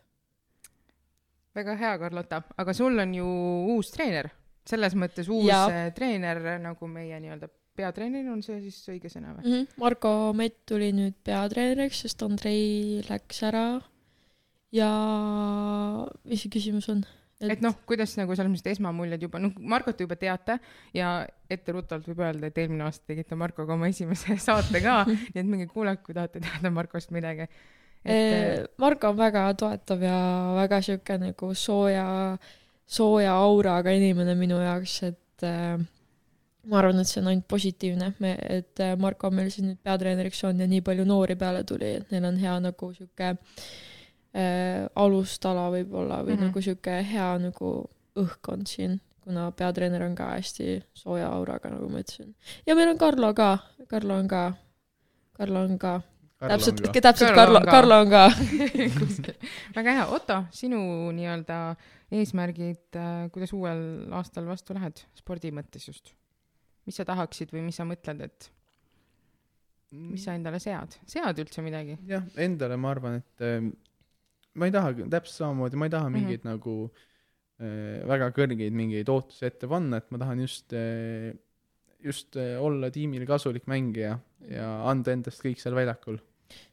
[1.55, 3.25] väga hea, Carlota, aga sul on ju
[3.75, 4.29] uus treener,
[4.65, 5.65] selles mõttes uus Jaa.
[5.69, 9.43] äh, treener nagu meie nii-öelda peatreener, on see siis õige sõna või?
[9.43, 9.53] mm.
[9.53, 9.79] -hmm.
[9.81, 13.81] Marko Mett tuli nüüd peatreeneriks, sest Andrei läks ära.
[14.75, 14.89] Ja
[16.27, 17.01] mis see küsimus on?
[17.39, 20.57] et noh, kuidas nagu selles mõttes esmamuljed juba, noh, Markot te juba teate
[20.95, 25.01] ja etteruttavalt võib öelda, et eelmine aasta tegite Markoga oma esimese saate ka,
[25.33, 27.47] nii et minge kuulake, kui tahate teada Markost midagi.
[28.03, 30.17] et Eh, Marko on väga toetav ja
[30.55, 32.05] väga sihuke nagu sooja,
[32.87, 35.79] sooja auraga inimene minu jaoks, et äh,
[36.67, 40.59] ma arvan, et see on ainult positiivne, me, et Marko meil siin nüüd peatreeneriks on
[40.59, 43.71] ja nii palju noori peale tuli, et neil on hea nagu sihuke äh,
[44.95, 46.37] alustala võib-olla või mm.
[46.37, 46.49] -hmm.
[46.49, 47.71] nagu sihuke hea nagu
[48.19, 52.35] õhkkond siin, kuna peatreener on ka hästi sooja auraga, nagu ma ütlesin.
[52.67, 53.57] ja meil on Karlo ka,
[53.89, 54.43] Karlo on ka,
[55.33, 55.99] Karlo on ka
[56.39, 58.29] täpselt, täpselt Karlo Karlo on, ka.
[59.77, 60.79] Väga hea, Otto, sinu
[61.15, 61.59] nii-öelda
[62.15, 62.95] eesmärgid,
[63.33, 63.83] kuidas uuel
[64.15, 66.13] aastal vastu lähed, spordi mõttes just?
[66.87, 68.47] mis sa tahaksid või mis sa mõtled, et
[69.93, 71.99] mis sa endale sead, sead üldse midagi?
[72.09, 73.69] jah, endale ma arvan, et ähm,
[74.59, 76.17] ma ei taha, täpselt samamoodi, ma ei taha Mhm.
[76.19, 76.57] mingeid mm -hmm.
[76.57, 76.91] nagu
[77.59, 81.35] äh, väga kõrgeid mingeid ootusi ette panna, et ma tahan just äh,,
[82.03, 84.17] just äh, olla tiimile kasulik mängija
[84.47, 86.19] ja anda endast kõik seal väljakul.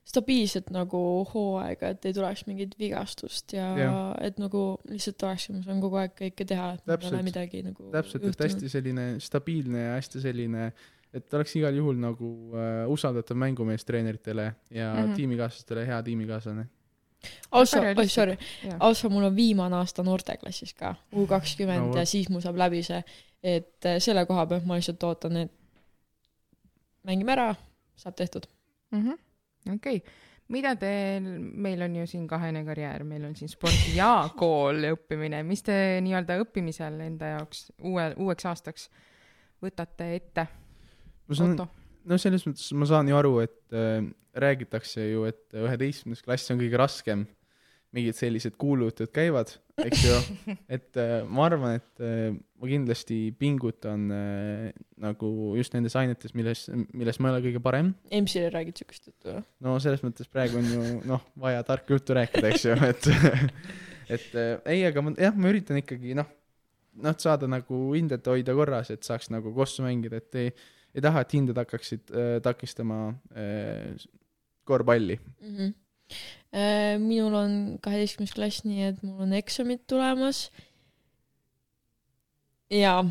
[0.07, 0.99] stabiilset nagu
[1.35, 4.17] hooaega, et ei tuleks mingit vigastust ja, ja.
[4.25, 7.25] Et nagu lihtsalt oleks, ma saan kogu aeg kõike teha, et mul ei ole Täpselt.
[7.25, 10.71] midagi nagu täpselt, et hästi selline stabiilne ja hästi selline,
[11.13, 15.03] et oleks igal juhul nagu äh, usaldatav mängumees treeneritele ja mm.
[15.03, 15.17] -hmm.
[15.17, 16.69] tiimikaaslastele hea tiimikaaslane.
[17.51, 18.37] also, Väga oi sorry,
[18.81, 22.59] also mul on viimane aasta noorteklassis ka, U kakskümmend No no, ja siis mul saab
[22.61, 23.03] läbi see,
[23.43, 25.53] et äh, selle koha pealt ma lihtsalt ootan, et
[27.07, 27.51] mängime ära,
[27.97, 28.49] saab tehtud.
[28.95, 29.19] Mhm.
[29.75, 30.03] okei,
[30.49, 31.25] mida teil,
[31.67, 35.65] meil on ju siin kahene karjäär, meil on siin sport ja kool ja õppimine, mis
[35.67, 38.89] te nii-öelda õppimisel enda jaoks uue, uueks aastaks
[39.63, 40.47] võtate ette,
[41.27, 41.86] ma saan, Otto?
[42.07, 44.05] No selles mõttes ma saan ju aru, et äh,
[44.37, 47.27] räägitakse ju, et üheteistkümnes klass on kõige raskem.
[47.97, 50.17] mingid sellised kuulujutud käivad, eks ju,
[50.77, 56.67] et äh, ma arvan, et äh, ma kindlasti pingutan äh, nagu just nendes ainetes, milles,
[56.93, 57.95] milles ma ei ole kõige parem.
[58.11, 59.45] EMS-ile räägid siukest juttu või?
[59.65, 63.09] no selles mõttes praegu on ju noh, vaja tarka juttu rääkida, eks ju, et
[64.19, 66.29] et äh, ei, aga ma jah, ma üritan ikkagi noh,
[67.01, 70.53] noh, saada nagu hinded hoida korras, et saaks nagu kossu mängida, et ei,
[70.97, 73.01] ei taha, et hinded hakkaksid äh, takistama
[73.37, 74.07] äh,
[74.65, 75.19] korvpalli.
[75.41, 75.57] mm.
[75.57, 75.75] -hmm.
[77.03, 80.51] minul on kaheteistkümnes klass, nii et mul on eksamid tulemas.
[82.71, 83.05] jaa,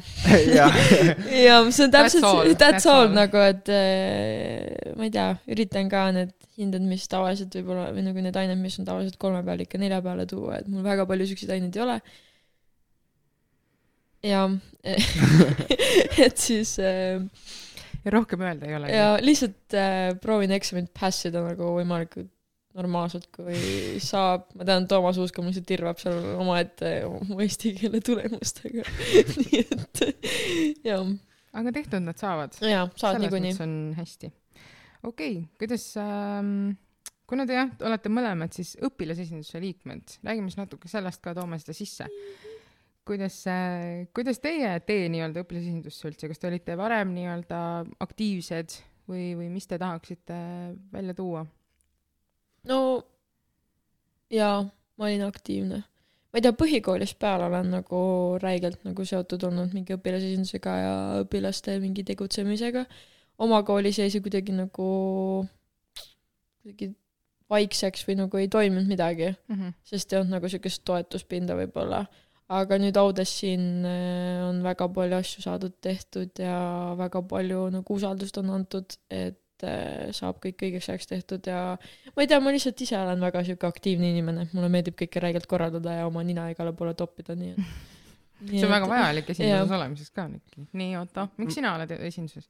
[0.55, 0.73] jah,
[1.45, 5.91] ja see on That's all, täpselt, that's all nagu, et äh, ma ei tea, üritan
[5.91, 9.67] ka need hinded, mis tavaliselt võib-olla või nagu need ained, mis on tavaliselt kolme peale
[9.67, 11.99] ikka nelja peale tuua, et mul väga palju siukseid aineid ei ole.
[14.23, 14.49] ja
[16.25, 17.21] et siis äh,
[18.05, 18.93] ja rohkem öelda ei ole.
[18.93, 22.31] ja lihtsalt äh, proovin eksamit pass ida nagu võimalikult
[22.75, 24.49] normaalselt, kui saab.
[24.59, 26.91] ma tean, Toomas Uuska mul lihtsalt tirvab seal omaette
[27.27, 28.83] mu eesti keele tulemustega.
[29.41, 30.01] nii et
[30.85, 31.05] jah,
[31.55, 32.57] aga tehtud nad saavad.
[32.59, 33.63] jaa, selles niikuinii mõttes.
[33.63, 34.31] on hästi.
[35.03, 36.75] okei okay,, kuidas ähm,,
[37.29, 41.77] kuna te jah, olete mõlemad siis õpilasesinduse liikmed, räägime siis natuke sellest ka, toome seda
[41.77, 42.11] sisse.
[42.11, 42.54] kuidas äh,,
[43.05, 47.59] kuidas teie tee nii-öelda õpilasesindusse üldse, kas te olite varem nii-öelda
[48.03, 50.37] aktiivsed või, või mis te tahaksite
[50.93, 51.45] välja tuua?
[52.69, 52.79] no
[54.33, 54.63] jaa,
[54.97, 55.81] ma olin aktiivne.
[55.85, 58.01] ma ei tea, põhikoolist peale olen nagu
[58.41, 62.85] räigelt nagu seotud olnud mingi õpilasesindusega ja õpilaste mingi tegutsemisega.
[63.37, 64.89] oma koolis jäi see kuidagi nagu,
[66.63, 66.93] kuidagi
[67.49, 69.33] vaikseks või nagu ei toimunud midagi,
[69.85, 72.05] sest ei olnud nagu siukest toetuspinda võib-olla.
[72.53, 76.57] Aga nüüd Audes siin äh, on väga palju asju saadud tehtud ja
[76.99, 82.25] väga palju nagu usaldust on antud, et äh, saab kõik õigeks ajaks tehtud ja ma
[82.25, 86.01] ei tea, ma lihtsalt ise olen väga sihuke aktiivne inimene, mulle meeldib kõike räigelt korraldada
[86.01, 87.71] ja oma nina igale poole toppida, nii et.
[88.51, 89.79] see on väga vajalik esinduses Jah.
[89.79, 90.67] olemiseks ka ikkagi.
[90.77, 92.45] nii, Otto, miks sina oled esinduses?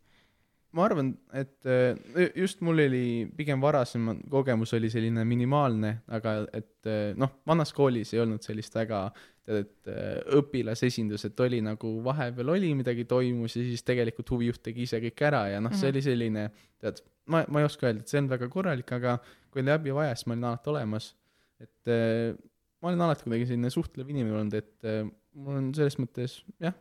[0.76, 1.96] ma arvan, et äh,
[2.36, 8.12] just mul oli pigem varasem kogemus oli selline minimaalne, aga et äh, noh, vanas koolis
[8.12, 13.56] ei olnud sellist väga tead, et äh, õpilasesindus, et oli nagu vahepeal oli midagi toimus
[13.58, 15.94] ja siis tegelikult huvijuht tegi ise kõik ära ja noh, see Mhm.
[15.94, 16.46] oli selline,
[16.82, 19.20] tead, ma, ma ei oska öelda, et see on väga korralik, aga
[19.52, 21.14] kui oli abi vaja, siis ma olin alati olemas.
[21.62, 22.34] et äh,
[22.82, 25.06] ma olen alati kuidagi selline suhtlev inimene olnud, et äh,
[25.36, 26.74] mul on selles mõttes jah,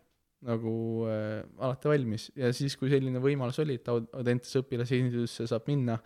[0.44, 0.74] nagu
[1.08, 5.96] äh, alati valmis ja siis, kui selline võimalus oli, et Aud- Audentese õpilasesindusse saab minna,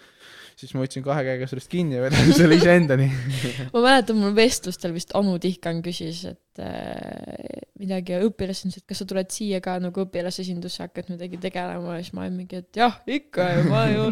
[0.59, 3.09] siis ma võtsin kahe käega sellest kinni ja vedasin selle iseendani.
[3.75, 9.09] ma mäletan, mul vestlustel vist Anu Tihkan küsis, et äh, midagi õpilasesindus, et kas sa
[9.11, 12.99] tuled siia ka nagu õpilasesindusse, hakkad midagi tegelema ja siis ma olin mingi, et jah,
[13.11, 14.09] ikka ju, ma ju,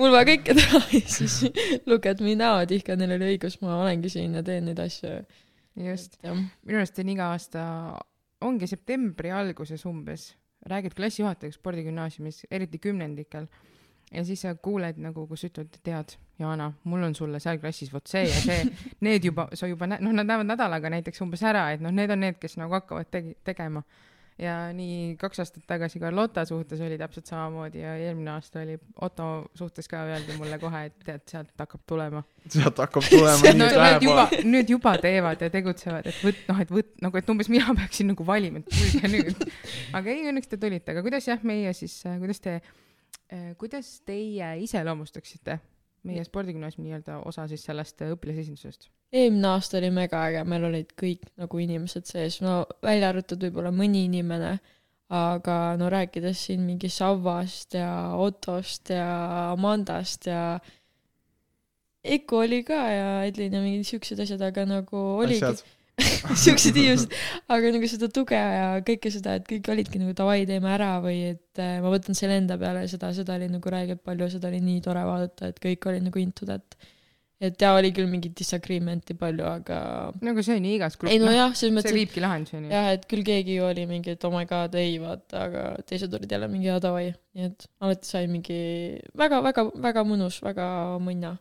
[0.00, 1.40] mul vaja kõike teha ja siis
[1.88, 5.22] look at me now, Tihkanil oli õigus, ma olengi siin ja teen neid asju.
[5.80, 7.68] just, minu arust on iga aasta,
[8.44, 10.32] ongi septembri alguses umbes,
[10.68, 13.48] räägid klassijuhatajaga spordigümnaasiumis, eriti kümnendikel,
[14.12, 18.10] ja siis sa kuuled nagu, kus ütlevad, tead, Jaana, mul on sulle seal klassis vot
[18.10, 18.64] see ja see,
[19.06, 22.10] need juba, sa juba näed, noh, nad näevad nädalaga näiteks umbes ära, et noh, need
[22.10, 23.84] on need, kes nagu hakkavad tegi-, tegema.
[24.38, 29.26] Ja nii kaks aastat tagasi Carlota suhtes oli täpselt samamoodi ja eelmine aasta oli Otto
[29.54, 33.78] suhtes ka öeldi mulle kohe, et tead, sealt hakkab tulema sealt hakkab tulema no nüüd
[33.78, 37.50] need juba nüüd juba teevad ja tegutsevad, et võt-, noh, et võt-, nagu, et umbes
[37.52, 39.44] mina peaksin nagu valima, et tulge nüüd.
[40.00, 42.58] aga ei, õnneks te tulite, aga kuidas jah, meie siis, kuidas te,
[43.60, 45.60] kuidas teie iseloomustaksite
[46.04, 48.88] meie spordigümnaasiumi nii-öelda osa siis sellest äh, õpilasesindusest?
[49.14, 53.70] eelmine aasta oli mega äge, meil olid kõik nagu inimesed sees, no välja arvatud võib-olla
[53.74, 54.56] mõni inimene,
[55.14, 59.10] aga no rääkides siin mingi Savvast ja Ottost ja
[59.52, 60.58] Amandast ja
[62.04, 65.62] Eiku oli ka ja Edlin ja mingid siuksed asjad, aga nagu oligi asjad.
[66.44, 67.12] siuksed inimesed,
[67.52, 71.20] aga nagu seda tuge ja kõike seda, et kõik olidki nagu davai, teeme ära või
[71.34, 74.50] et äh, ma võtan selle enda peale ja seda, seda oli nagu räigelt palju, seda
[74.50, 76.76] oli nii tore vaadata, et kõik olid nagu into that.
[77.44, 79.78] et jaa, oli küll mingit disagreement'i palju, aga
[80.18, 82.74] no aga see on ju igas ei grupis, nojah, selles see mõttes, viibki lahenduseni et.
[82.74, 86.30] jah, et küll keegi oli mingi, et oh my god, ei vaata, aga teised olid
[86.30, 88.60] jälle mingi jaa davai, nii et alati sai mingi
[89.18, 90.68] väga, väga, väga mõnus, väga
[91.04, 91.36] mõnna.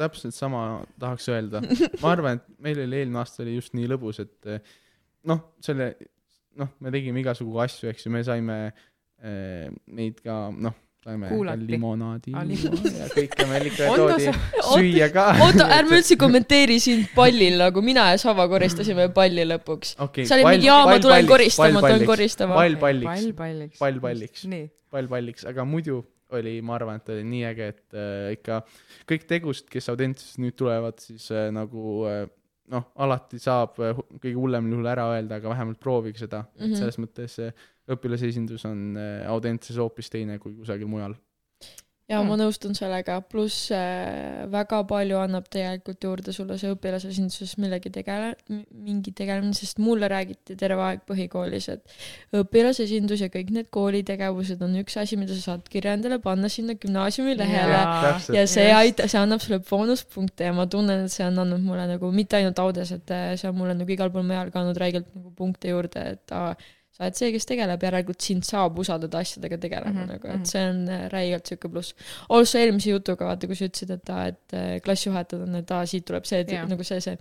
[0.00, 1.62] Täpselt sama tahaks öelda.
[2.02, 4.76] ma arvan, et meil oli eelmine aasta oli just nii lõbus, et eh,
[5.30, 5.92] noh, selle,
[6.60, 11.30] noh, me tegime igasugu asju, eks ju, me saime eh, neid ka, noh, saime
[11.64, 15.26] limonaadi Aa, ja kõike meil ikka toodi sa- süüa ka.
[15.46, 19.94] oota, ärme üldse kommenteeri siin pallil, nagu mina ja Sava koristasime palli lõpuks.
[20.04, 22.58] okay, see oli mingi jaa, ma tulen koristama, tulen koristama.
[22.60, 23.78] pall palliks pall, palliks.
[23.80, 26.02] pall palliks, nii, pall palliks, aga muidu
[26.36, 28.62] oli, ma arvan, et oli nii äge, et äh, ikka
[29.10, 32.24] kõik tegused, kes Audentesest nüüd tulevad, siis äh, nagu äh,
[32.70, 36.64] noh, alati saab äh, kõige hullemal juhul ära öelda, aga vähemalt proovige seda mm, Mhm.
[36.64, 36.72] -hmm.
[36.72, 41.14] et selles mõttes äh, õpilasesindus on äh, Audenteses hoopis teine kui kusagil mujal.
[42.10, 42.40] Ja ma Mm.
[42.42, 48.34] nõustun sellega, pluss äh, väga palju annab tegelikult juurde sulle see õpilasesinduses millegi tegele-,
[48.74, 51.94] mingi tegelemine, sest mulle räägiti terve aeg põhikoolis, et
[52.40, 56.74] õpilasesindus ja kõik need koolitegevused on üks asi, mida sa saad kirja endale panna sinna
[56.74, 58.80] gümnaasiumi lehele ja, ja see Just.
[58.80, 62.40] aita-, see annab sulle boonuspunkte ja ma tunnen, et see on andnud mulle nagu mitte
[62.40, 65.30] ainult Audes, et äh, see on mulle nagu igal pool mujal ka andnud räigelt nagu
[65.38, 66.52] punkte juurde, et aa,
[67.00, 70.40] oled see, kes tegeleb, järelikult sind saab usaldada asjadega tegelema mm Mhm, -hmm, nagu, mhm.
[70.40, 71.94] et see on äh, räigelt sihuke pluss.
[72.28, 75.86] also eelmise jutuga, vaata, kui sa ütlesid, et aa, et äh, klassijuhatajad on, et aa,
[75.86, 77.18] siit tuleb see Jaa., nagu see, see.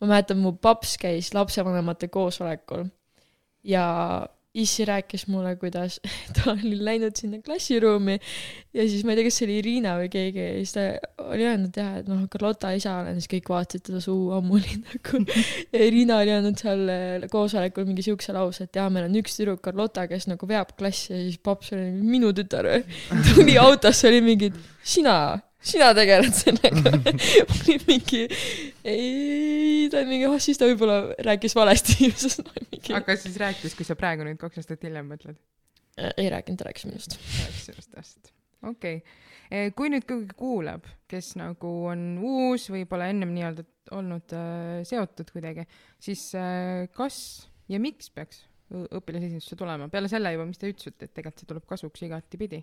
[0.00, 2.86] ma mäletan, mu paps käis lapsevanemate koosolekul
[3.64, 3.84] ja
[4.62, 5.98] issi rääkis mulle, kuidas
[6.36, 8.18] ta oli läinud sinna klassiruumi
[8.74, 10.84] ja siis ma ei tea, kas see oli Irina või keegi ja siis ta
[11.28, 15.22] oli öelnud jah, et noh, Carlota isa olen, siis kõik vaatasid teda suu ammuli nagu.
[15.72, 19.38] ja Irina oli öelnud seal eh, koosolekul mingi siukse lause, et jaa, meil on üks
[19.38, 22.84] tüdruk, Carlota, kes nagu veab klassi ja siis paps oli minu tütar või.
[23.32, 24.52] tuli autosse, oli mingi,
[24.84, 25.18] sina,
[25.58, 26.92] sina tegeled sellega.
[27.88, 28.24] mingi,
[28.84, 32.10] ei, ta oli mingi, siis ta võib-olla rääkis valesti.
[32.98, 35.38] aga siis rääkis, kui sa praegu nüüd kaks aastat hiljem mõtled?
[35.98, 37.16] ei rääkinud, ta rääkis minust.
[37.18, 38.30] rääkis sellest täpselt.
[38.62, 43.64] okei okay., kui nüüd keegi kuulab, kes nagu on uus, võib-olla ennem nii-öelda
[43.96, 45.64] olnud äh, seotud kuidagi,
[46.02, 47.18] siis äh, kas
[47.72, 51.64] ja miks peaks õpilasesindusse tulema, peale selle juba, mis te ütlesite, et tegelikult see tuleb
[51.68, 52.60] kasuks igatipidi.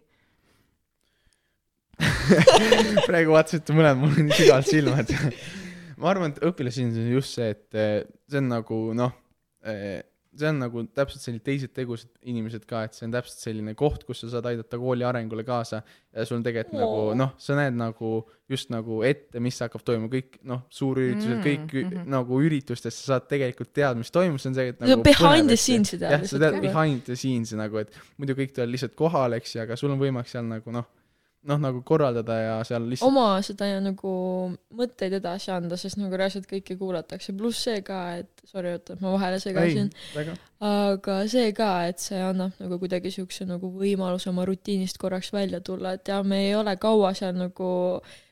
[3.10, 5.14] praegu vaatasite mõlemad mulle nii sügavalt silma, et
[6.02, 7.96] ma arvan, et õpilasesindus on just see, et eh,
[8.30, 9.16] see on nagu noh,
[10.36, 14.04] see on nagu täpselt sellised teised tegusad inimesed ka, et see on täpselt selline koht,
[14.08, 16.82] kus sa saad aidata kooli arengule kaasa ja sul on tegelikult Oo.
[16.82, 18.12] nagu noh, sa näed nagu
[18.52, 21.90] just nagu ette, mis hakkab toimuma, kõik noh, suurüritused Mm, kõik mm.
[21.92, 22.10] -hmm.
[22.12, 25.52] nagu üritustest sa saad tegelikult teada, mis toimub, see on see, et no nagu behind
[25.52, 29.42] the tead jah, sa tead behind the scenes'i nagu, et muidu kõik tulevad lihtsalt kohale,
[29.42, 30.88] eks ju, aga sul on võimalik seal nagu noh,
[31.46, 34.12] noh nagu korraldada ja seal lihtsalt oma seda ja nagu
[34.74, 39.04] mõtteid edasi anda, sest nagu reaalselt kõike kuulatakse, pluss see ka, et sorry, oota, et
[39.06, 39.92] ma vahele segasin,
[40.66, 45.62] aga see ka, et see annab nagu kuidagi siukse nagu võimaluse oma rutiinist korraks välja
[45.66, 47.70] tulla, et jah, me ei ole kaua seal nagu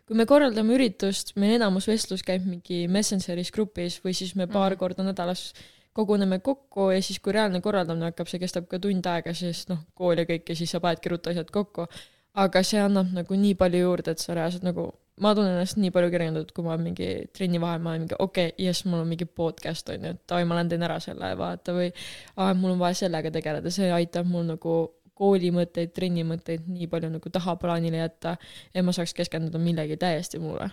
[0.04, 4.73] kui me korraldame üritust, meil enamus vestlus käib mingi Messengeris grupis või siis me paar
[4.73, 4.80] Mhm.
[4.80, 5.54] korda nädalas
[5.93, 9.78] koguneme kokku ja siis, kui reaalne korraldamine hakkab, see kestab ka tund aega, sest noh,
[9.95, 11.86] kool ja kõik ja siis sa panedki ruttu asjad kokku.
[12.33, 14.87] Aga see annab nagu nii palju juurde, et sa reaalselt nagu,
[15.21, 18.49] ma tunnen ennast nii palju kergendatud, kui ma mingi trenni vahel, ma olen mingi okei
[18.49, 21.29] okay,, jess, mul on mingi podcast on ju, et davai, ma lähen teen ära selle,
[21.37, 21.91] vaata või
[22.35, 24.77] aa, mul on vaja sellega tegeleda, see aitab mul nagu
[25.19, 28.37] koolimõtteid, trennimõtteid nii palju nagu tahaplaanile jätta
[28.73, 30.71] ja ma saaks keskenduda millegi täiesti muule.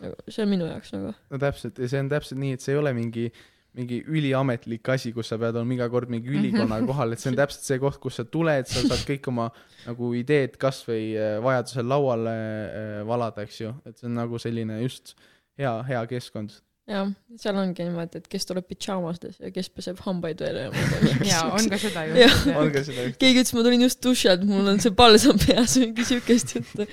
[0.00, 1.12] nagu see on minu jaoks nagu.
[1.12, 3.28] no täpselt ja see on täpselt nii, et see ei ole mingi
[3.76, 7.38] mingi üliametlik asi, kus sa pead olema iga kord mingi ülikonaga kohal, et see on
[7.38, 9.50] täpselt see koht, kus sa tuled, sa saad kõik oma
[9.84, 14.80] nagu ideed kasvõi äh, vajadusel lauale äh, valada, eks ju, et see on nagu selline
[14.80, 15.14] just
[15.60, 16.56] hea, hea keskkond.
[16.86, 17.08] jah,
[17.42, 21.16] seal ongi niimoodi, et kes tuleb pidžaamastes ja kes peseb hambaid veel ja ei tea,
[21.32, 22.36] jaa, on ka seda Jah.
[22.46, 22.54] ju.
[22.60, 25.40] on ka seda üht- keegi ütles, ma tulin just duši alt, mul on see palsam
[25.42, 26.86] peas, mingi siukest juttu.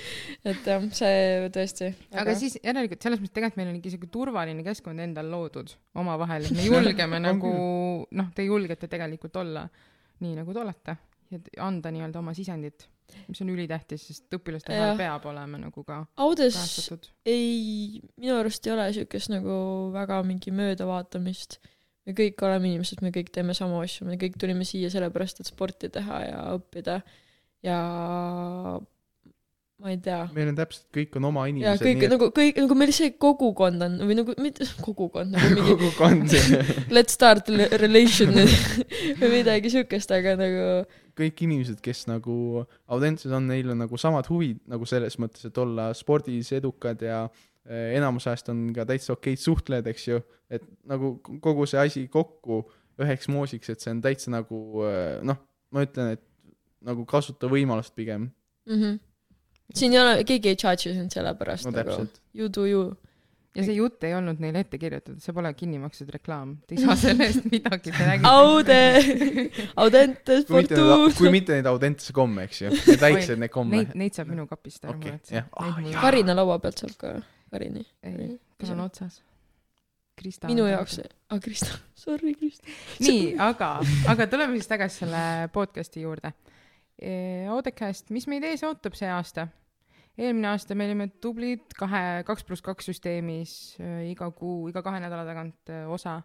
[0.50, 1.92] et jah, see tõesti.
[2.24, 6.50] aga siis järelikult selles mõttes tegelikult meil on ikka siuke turvaline keskkond endal loodud omavahel,
[6.50, 7.54] et me julgeme nagu
[8.10, 9.68] noh, te julgete tegelikult olla
[10.24, 10.98] nii, nagu te olete
[11.34, 12.88] ja anda nii-öelda oma sisendit,
[13.28, 17.10] mis on ülitähtis, sest õpilaste vahel peab olema nagu ka Audes kajastatud.
[17.26, 19.58] ei, minu arust ei ole siukest nagu
[19.94, 21.60] väga mingi möödavaatamist.
[22.08, 25.52] me kõik oleme inimesed, me kõik teeme samu asju, me kõik tulime siia sellepärast, et
[25.52, 27.02] sporti teha ja õppida
[27.64, 27.78] ja
[29.84, 31.84] ma ei tea meil on täpselt, kõik on oma ja inimesed.
[31.84, 36.36] kõik nagu kõik nagu meil see kogukond on või nagu mitte kogukond nagu mingi kogukond,
[36.96, 38.36] let's start relation
[39.22, 40.68] või midagi siukest, aga nagu
[41.18, 42.36] kõik inimesed, kes nagu
[42.92, 47.24] Audentses on, neil on nagu samad huvid nagu selles mõttes, et olla spordis edukad ja
[47.66, 50.22] eh, enamus ajast on ka täitsa okeid suhtlejad, eks ju,
[50.54, 52.64] et nagu kogu see asi kokku
[53.02, 55.40] üheks moosiks, et see on täitsa nagu eh, noh,
[55.74, 56.26] ma ütlen, et
[56.84, 58.30] nagu kasuta võimalust pigem,
[58.68, 58.80] mm.
[58.82, 59.00] -hmm.
[59.74, 62.92] siin ei ole, keegi ei charge'i sind selle pärast no nagu you do you.
[63.54, 66.86] Ja see jutt ei olnud neile ette kirjutatud, see pole kinni makstud reklaam, te ei
[66.86, 68.32] saa selle eest midagi, te räägite.
[68.32, 68.80] Aude,
[69.84, 71.34] Audentes kui mitte neid, kui Fortuna.
[71.38, 74.88] mitte neid Audentese komme, eks ju, need väiksed need komme Neid, neid saab minu kapist
[74.88, 75.52] ära Okei, muretse jah.
[75.62, 75.78] Ah.
[76.02, 77.14] Karina laua pealt saab ka,
[77.54, 77.86] Karini.
[78.10, 79.22] ei, tal on otsas.
[80.18, 80.50] Krista.
[80.50, 81.00] minu jaoks,
[81.34, 82.70] aa Krista, sorry Krista.
[83.06, 83.76] nii, aga,
[84.14, 86.34] aga tuleme siis tagasi selle podcast'i juurde.
[87.52, 89.48] Audecast, mis meid ees ootab see aasta?
[90.18, 95.02] Eelmine aasta me olime tublid kahe, kaks pluss kaks süsteemis äh, iga kuu, iga kahe
[95.02, 96.22] nädala tagant äh, osa.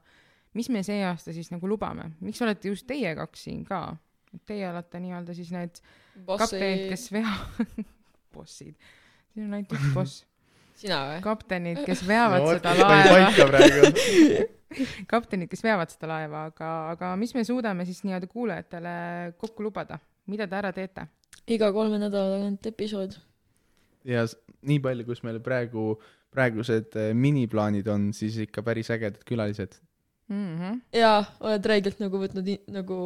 [0.56, 3.96] mis me see aasta siis nagu lubame, miks olete just teie kaks siin ka?
[4.48, 5.78] Teie olete nii-öelda siis need
[6.28, 7.84] kaptenid, kes vea-,
[8.34, 8.74] bossid,
[9.32, 10.22] siin on ainult üks boss,
[10.80, 11.22] sina või?
[11.24, 14.48] kaptenid, kes veavad no, seda laeva paika praegu.
[15.08, 18.98] kaptenid, kes veavad seda laeva, aga, aga mis me suudame siis nii-öelda kuulajatele
[19.40, 19.96] kokku lubada,
[20.28, 21.08] mida te ära teete?
[21.48, 23.16] iga kolme nädala tagant episood.
[24.08, 24.24] Ja
[24.68, 25.92] nii palju, kus meil praegu,
[26.34, 29.78] praegused eh, miniplaanid on, siis ikka päris ägedad külalised.
[30.28, 30.80] Mm -hmm.
[30.92, 32.98] jaa, oled räigelt nagu võtnud nagu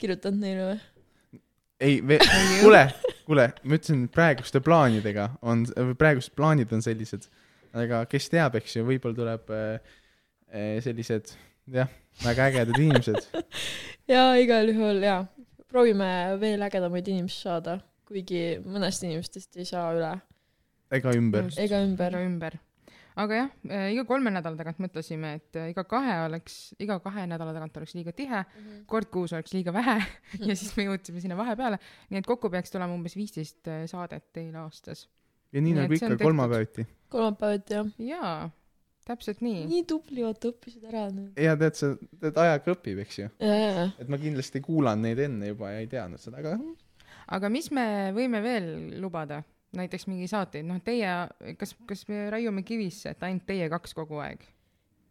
[0.00, 0.80] kirjutanud neile või?
[1.80, 2.00] ei,
[2.62, 2.82] kuule,
[3.26, 5.66] kuule, ma ütlesin, praeguste plaanidega on,
[5.98, 7.28] praegused plaanid on sellised,
[7.76, 11.34] aga kes teab, eks ju, võib-olla tuleb äh, sellised
[11.70, 11.90] jah,
[12.24, 13.28] väga ägedad inimesed.
[14.14, 15.22] jaa, igal juhul jaa.
[15.70, 17.78] proovime veel ägedamaid inimesi saada,
[18.10, 20.10] kuigi mõnest inimestest ei saa üle
[20.94, 21.48] ega ümber.
[21.60, 22.26] ega ümber ära.
[22.26, 22.58] ümber.
[23.20, 23.48] aga jah,
[23.92, 27.94] iga kolme nädala tagant mõtlesime, et äh, iga kahe oleks, iga kahe nädala tagant oleks
[27.98, 28.44] liiga tihe,
[28.90, 29.98] kord kuus oleks liiga vähe
[30.48, 34.30] ja siis me jõudsime sinna vahepeale, nii et kokku peaks tulema umbes viisteist äh, saadet
[34.36, 35.06] teil aastas.
[35.52, 36.86] ja nii Nii nagu ikka kolmapäeviti.
[37.12, 37.94] kolmapäevati jah.
[38.10, 38.50] jaa,
[39.06, 39.64] täpselt nii.
[39.70, 41.34] nii tubli, vaata õppisid ära nüüd.
[41.38, 43.32] ja tead sa, tead ajaga õpib, eks ju.
[43.38, 46.56] et ma kindlasti ei kuulanud neid enne juba ja ei teadnud seda, aga
[47.30, 49.42] aga mis me võime veel lubada?
[49.76, 51.10] näiteks mingi saateid, noh teie,
[51.58, 54.42] kas, kas me raiume kivisse, et ainult teie kaks kogu aeg?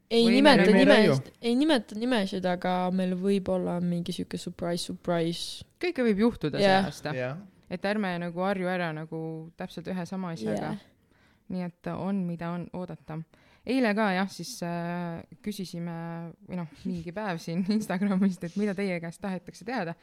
[0.10, 5.66] ei Või nimeta nimesid, ei nimeta nimesid, aga meil võib olla mingi sihuke surprise, surprise.
[5.82, 6.82] kõike võib juhtuda Jah.
[6.82, 7.14] see aasta.
[7.16, 7.38] jah,
[7.70, 9.20] et ärme nagu harju ära nagu
[9.60, 10.88] täpselt ühe sama asjaga Yeah..
[11.54, 13.20] nii et on, mida on oodata.
[13.70, 15.96] eile ka jah, siis äh, küsisime
[16.50, 19.96] või noh, mingi päev siin Instagramist, et mida teie käest tahetakse teada.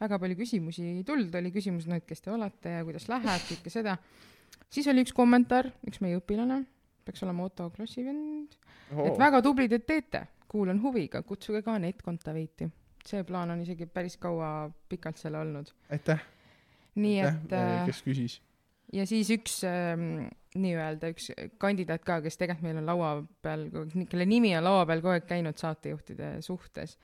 [0.00, 3.44] Väga palju küsimusi ei tulnud, oli küsimus, noh, et kes te olete ja kuidas läheb,
[3.50, 3.96] kõike seda.
[4.70, 6.62] siis oli üks kommentaar, üks meie õpilane,
[7.06, 8.56] peaks olema Otto klassivend,
[8.92, 12.70] et väga tublid, et teete, kuulan huviga, kutsuge ka Anett Kontaveiti.
[13.08, 15.72] see plaan on isegi päris kaua pikalt seal olnud.
[15.90, 16.22] aitäh,
[16.94, 18.40] nii aitäh et, äh, kes küsis.
[18.92, 23.12] ja siis üks ähm, nii-öelda üks kandidaat ka, kes tegelikult meil on laua
[23.42, 23.68] peal,
[24.08, 26.98] kelle nimi on laua peal kogu aeg käinud saatejuhtide suhtes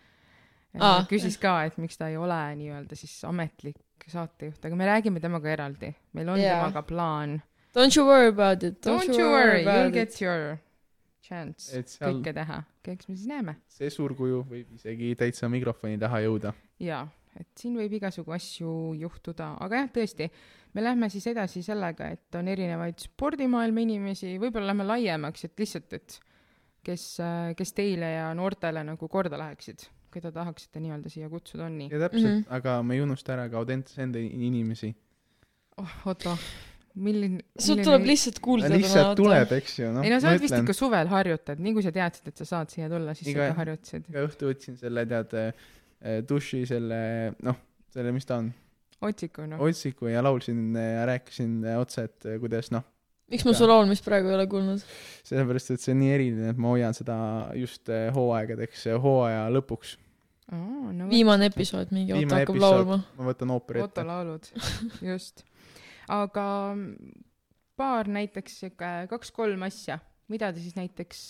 [0.83, 1.05] Aa.
[1.11, 5.51] küsis ka, et miks ta ei ole nii-öelda siis ametlik saatejuht, aga me räägime temaga
[5.53, 6.59] eraldi, meil on Jaa.
[6.59, 7.41] temaga plaan.
[7.75, 8.81] Don't you worry about it.
[8.87, 10.59] Don't you worry, you'll get your
[11.25, 12.61] chance seal kõike teha,
[12.93, 13.57] eks me siis näeme.
[13.73, 16.53] see suurkuju võib isegi täitsa mikrofoni taha jõuda.
[16.83, 17.07] jaa,
[17.39, 20.29] et siin võib igasugu asju juhtuda, aga jah, tõesti,
[20.75, 25.97] me lähme siis edasi sellega, et on erinevaid spordimaailma inimesi, võib-olla lähme laiemaks, et lihtsalt,
[25.97, 26.19] et
[26.85, 27.09] kes,
[27.57, 31.89] kes teile ja noortele nagu korda läheksid, keda tahaksite nii-öelda siia kutsuda, on nii?
[31.93, 32.39] ja täpselt mm.
[32.39, 32.55] -hmm.
[32.59, 34.95] aga me ei unusta ära ka Audentese enda inimesi.
[35.83, 36.37] oh, Otto,
[36.95, 40.07] milline, sul tuleb lihtsalt kuulda lihtsalt tuleb, eks ju, noh.
[40.07, 42.75] ei no sa oled vist ikka suvel harjutad, nii kui sa teadsid, et sa saad
[42.75, 44.11] siia tulla, siis sa Iga- ikka harjutasid.
[44.13, 45.39] iga õhtu võtsin selle, tead,
[46.29, 47.01] duši selle,
[47.43, 47.59] noh,
[47.95, 48.53] selle, mis ta on,
[49.09, 49.63] otsiku noh.
[49.65, 52.85] otsiku ja laulsin ja rääkisin äh, otse, et äh, kuidas noh,
[53.33, 54.85] miks ma su laulmist praegu ei ole kuulnud?
[55.27, 57.17] sellepärast et see on nii eriline, et ma hoian seda
[57.59, 59.99] just äh, hooaegadeks, hooaja lõpuks.
[60.53, 64.09] aa, no viimane episood, mingi Otto hakkab episood laulma., ma võtan ooperi Otto ette.
[64.09, 64.51] laulud,
[65.11, 65.45] just.
[66.13, 66.47] aga
[67.81, 69.99] paar näiteks sihuke kaks-kolm asja,
[70.33, 71.25] mida te siis näiteks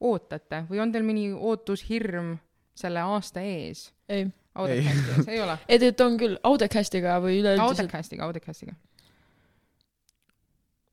[0.00, 2.36] ootate või on teil mõni ootushirm
[2.78, 3.88] selle aasta ees?
[4.08, 4.28] ei,
[4.60, 5.56] Audacasti ees, ei ole?
[5.66, 8.76] ei tegelikult on küll, Audecastiga või üleüldiselt Audacastiga, Audacastiga.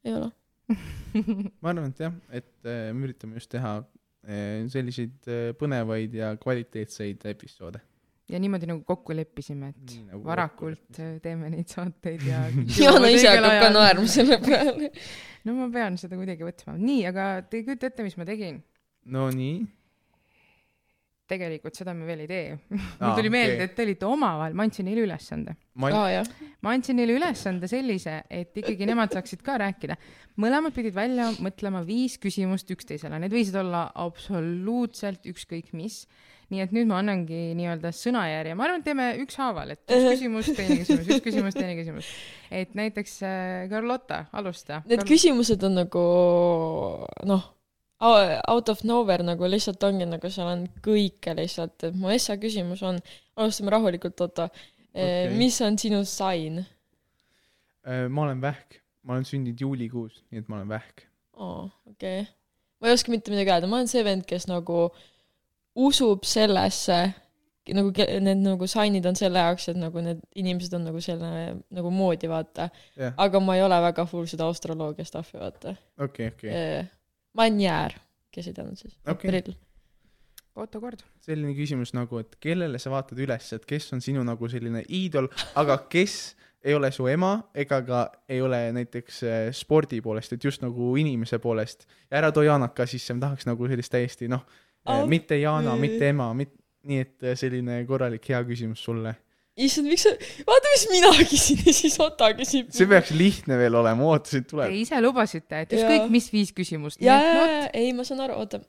[0.08, 0.32] ei ole.
[1.64, 3.80] ma arvan, et jah, et äh, me üritame just teha
[4.72, 7.80] selliseid äh, põnevaid ja kvaliteetseid episoode.
[8.28, 12.42] ja niimoodi nagu kokku leppisime, et Nii nagu varakult äh, teeme neid saateid ja
[12.82, 14.92] Jana ise hakkab ka naerma selle peale.
[15.48, 16.76] no ma pean seda kuidagi võtma.
[16.82, 18.60] nii, aga te ei kujuta ette, mis ma tegin?
[19.08, 19.62] Nonii.
[21.28, 22.58] Tegelikult seda me veel ei tee.
[23.02, 23.70] Mul tuli meelde, okei.
[23.70, 26.30] et te olite omavahel, ma andsin neile ülesande ma aa jah,
[26.66, 29.98] ma andsin neile ülesande sellise, et ikkagi nemad saaksid ka rääkida.
[30.42, 36.06] mõlemad pidid välja mõtlema viis küsimust üksteisele, need võisid olla absoluutselt ükskõik mis.
[36.48, 40.52] nii et nüüd ma annangi nii-öelda sõnajärje, ma arvan, et teeme ükshaaval, et üks küsimus,
[40.56, 42.12] teine küsimus, üks küsimus, teine küsimus.
[42.50, 44.82] et näiteks äh, Carlotta, alusta.
[44.88, 46.08] need küsimused on nagu
[47.28, 47.52] noh,
[48.00, 52.84] out of nowhere nagu lihtsalt ongi nagu seal on kõike lihtsalt, et mu essa küsimus
[52.86, 53.00] on,
[53.38, 55.28] alustame rahulikult, Otto Okei.
[55.28, 55.36] okay..
[55.38, 56.62] mis on sinu sign?
[57.88, 61.08] äh, ma olen vähk, ma olen sündinud juulikuus, nii et ma olen vähk.
[61.38, 62.34] aa, okei okay..
[62.82, 64.90] ma ei oska mitte midagi öelda, ma olen see vend, kes nagu
[65.78, 67.00] usub sellesse,
[67.78, 67.92] nagu
[68.24, 72.30] need nagu sign'id on selle jaoks, et nagu need inimesed on nagu selle nagu moodi,
[72.30, 72.70] vaata.
[72.98, 75.74] jah, aga ma ei ole väga full seda astroloogia stuff'i, vaata.
[75.98, 76.54] okei, okei.
[76.54, 76.97] ma olen
[77.62, 77.96] jäär,
[78.34, 78.98] kes ei teadnud siis.
[79.08, 79.30] Okei.
[79.30, 79.56] aprill.
[80.58, 81.04] Otto Kord.
[81.22, 85.28] selline küsimus nagu, et kellele sa vaatad üles, et kes on sinu nagu selline iidol,
[85.56, 86.36] aga kes
[86.66, 90.96] ei ole su ema ega ka ei ole näiteks äh, spordi poolest, et just nagu
[90.98, 91.86] inimese poolest.
[92.10, 94.46] ja ära too Jaanat ka sisse, ma tahaks nagu sellist täiesti noh,
[94.88, 96.56] Aa, mitte Jaana, mitte ema, mit-,
[96.88, 99.14] nii et äh, selline korralik hea küsimus sulle.
[99.58, 100.14] issand, miks sa,
[100.48, 102.70] vaata, mis mina küsin ja siis Otto küsib.
[102.76, 104.74] see peaks lihtne veel olema, oota, siit Te tuleb.
[104.78, 105.82] ise lubasite, et Jaa.
[105.82, 107.02] ükskõik mis viis küsimust.
[107.04, 108.62] ja, ja, ja, ei, ma saan aru, oota.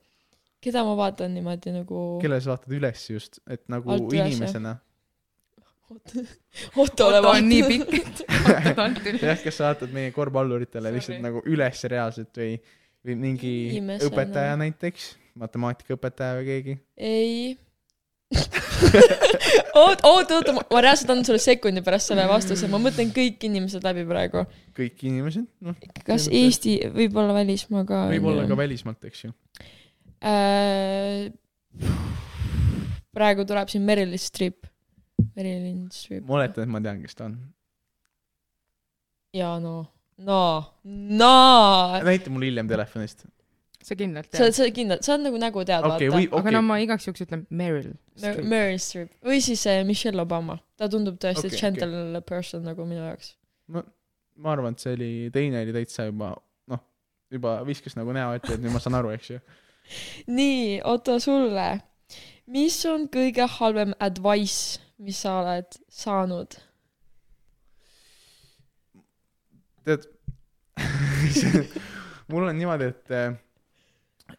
[0.65, 2.03] keda ma vaatan niimoodi nagu.
[2.23, 4.79] kellele sa vaatad üles just, et nagu Alt inimesena.
[5.89, 9.23] Ottole Otto on nii pikk, et vaatad alt üles.
[9.25, 12.59] jah, kas sa vaatad meie korvpalluritele lihtsalt nagu üles reaalselt või,
[13.07, 14.11] või mingi Inimesena.
[14.11, 15.09] õpetaja näiteks,
[15.41, 16.77] matemaatikaõpetaja või keegi?
[16.97, 17.57] ei.
[19.81, 23.85] oot, oot, oota, ma reaalselt annan sulle sekundi pärast selle vastuse, ma mõtlen kõik inimesed
[23.87, 24.45] läbi praegu.
[24.77, 28.05] kõik inimesed, noh, kas Eesti, võib-olla välismaa ka.
[28.13, 29.33] võib-olla ka välismaalt, eks ju.
[30.21, 31.29] äh,.
[33.17, 34.69] praegu tuleb siin Meryl Streep.
[35.33, 36.27] Meryl Streep.
[36.29, 37.39] ma oletan, et ma tean, kes ta on.
[39.41, 39.79] jaa, no,
[40.21, 40.43] no,
[40.85, 41.35] no.
[42.05, 43.25] näita mulle hiljem telefonist.
[43.89, 44.57] Sa kindlalt sa, tead?
[44.57, 47.25] sa kindlalt, sa nagu nägu tead okei, vaata või, aga okei no, ma igaks juhuks
[47.25, 47.93] ütlen Meryl.
[48.23, 52.27] Mer- Meryl Streep või siis äh, Michelle Obama, ta tundub tõesti Okei, okay, gentle okay.
[52.29, 53.35] person nagu minu jaoks.
[53.73, 56.35] ma arvan, et see oli, teine oli täitsa juba,
[56.71, 56.85] noh,
[57.33, 59.43] juba viskas nagu näo ette, et nüüd ma saan aru, eks ju.
[60.39, 61.69] nii, Otto, sulle,
[62.53, 66.61] mis on kõige halvem advice, mis sa oled saanud?
[69.89, 70.05] tead,
[72.29, 73.37] mul on niimoodi, et äh,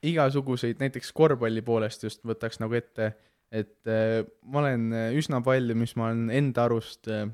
[0.05, 3.13] igasuguseid, näiteks korvpalli poolest just võtaks nagu ette,
[3.51, 7.27] et äh, ma olen äh, üsna palju, mis ma olen enda arust äh,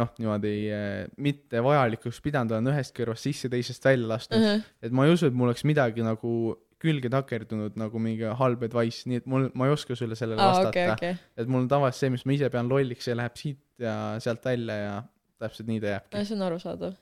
[0.00, 4.50] noh, niimoodi äh, mitte vajalikuks pidanud, olen ühest kõrvast sisse, teisest välja lasknud uh.
[4.56, 4.74] -huh.
[4.82, 6.34] et ma ei usu, et mul oleks midagi nagu
[6.80, 10.52] külge takerdunud nagu mingi halb advice, nii et mul, ma ei oska sulle sellele aa,
[10.52, 10.92] vastata okay,.
[10.94, 11.32] okei.
[11.36, 14.44] et mul on tavaliselt see, mis ma ise pean lolliks, see läheb siit ja sealt
[14.48, 14.94] välja ja
[15.40, 16.24] täpselt nii ta jääbki.
[16.24, 16.96] see on arusaadav,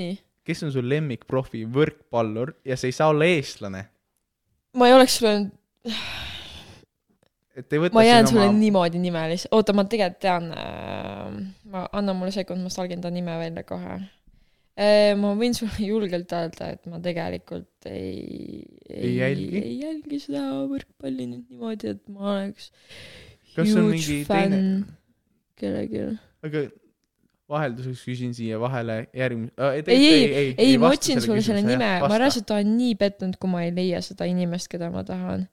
[0.00, 0.18] nii.
[0.48, 3.84] Kes on su lemmikprofi võrkpallur ja see ei saa olla eestlane,
[4.80, 5.34] ma ei oleks sulle,
[7.58, 8.58] et ei võta ma jään sulle oma...
[8.58, 11.40] niimoodi nime lihtsalt, oota, ma tegelikult tean äh,,
[11.72, 13.98] ma, anna mulle sekund, ma stalgin ta nime välja kohe
[15.18, 19.58] ma võin sulle julgelt öelda, et ma tegelikult ei, Ei jälgi?
[19.58, 22.70] ei jälgi seda võrkpalli nüüd niimoodi, et ma oleks
[23.56, 24.96] Kas on huge mingi fänn teine-
[25.58, 26.04] kellelgi.
[26.46, 26.60] aga
[27.48, 29.78] vahelduseks küsin siia vahele järgmine äh,.
[29.86, 33.52] ei, ei, ei, ei, ma otsin sulle selle nime, ma reaalselt olen nii pettunud, kui
[33.52, 35.46] ma ei leia seda inimest, keda ma tahan.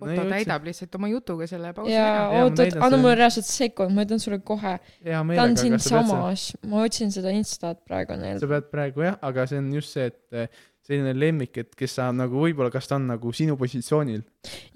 [0.00, 2.20] No ei täidab lihtsalt oma jutuga selle pausi ja ära.
[2.32, 4.78] Jaa, oot, oot, anna mulle reaalselt sekund, ma ütlen sulle kohe.
[5.04, 8.48] ta on siinsamas, ma otsin seda Instat praegu neil sa.
[8.48, 10.56] pead praegu jah, aga see on just see, et
[10.86, 14.22] selline lemmik, et kes saab nagu võib-olla, kas ta on nagu sinu positsioonil.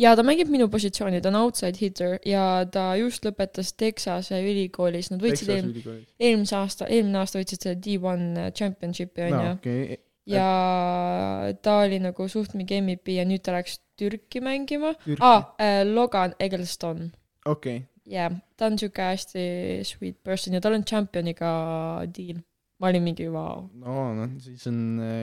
[0.00, 5.10] ja ta mängib minu positsiooni, ta on outside hitter ja ta just lõpetas Texase ülikoolis,
[5.12, 9.56] nad võitsid eelm-, eelmise aasta, eelmine aasta võitsid selle D1 championship'i no onju.
[9.58, 9.98] okei,
[10.30, 10.48] ja
[11.64, 14.94] ta oli nagu suht mingi MVP ja nüüd ta läks Türki mängima.
[15.22, 15.54] Aa,
[15.86, 17.12] Logan Eggleston.
[17.46, 19.44] okei, jah yeah,, ta on siuke hästi
[19.86, 21.52] sweet person ja tal on championiga
[22.12, 22.42] deal.
[22.84, 23.64] Ma olin mingi vau.
[23.80, 24.82] no noh, siis on,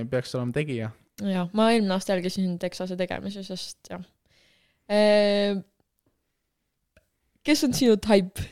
[0.09, 0.89] peaks olema tegija.
[1.21, 4.01] jah, ma eelmine aasta jälgisin Texase tegemisi, sest jah.
[7.45, 8.49] kes on sinu type?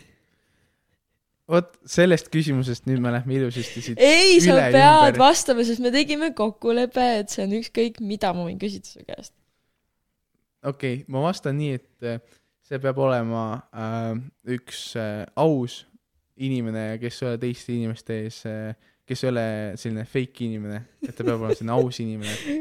[1.50, 4.02] vot sellest küsimusest nüüd me lähme ilusasti siit.
[4.02, 5.20] ei, sa pead ümber.
[5.22, 9.34] vastama, sest me tegime kokkuleppe, et see on ükskõik mida ma võin küsida su käest.
[10.62, 12.22] okei okay,, ma vastan nii, et eh,
[12.70, 14.14] see peab olema äh,
[14.58, 15.82] üks äh, aus
[16.40, 18.78] inimene, kes ei ole teiste inimeste ees äh,,
[19.10, 19.46] kes ei ole
[19.82, 22.60] selline fake inimene, et ta peab olema selline aus inimene.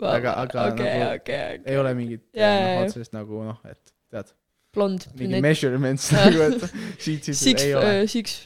[0.00, 3.94] aga, aga okei, nagu okei, ei ole mingit yeah, jaa, noh, otsest nagu noh, et
[4.10, 4.32] tead,
[4.74, 5.06] blond.
[5.20, 6.66] mingi measurements nagu, et
[6.98, 7.92] siit, siit Six ei, ole.
[8.10, 8.40] six,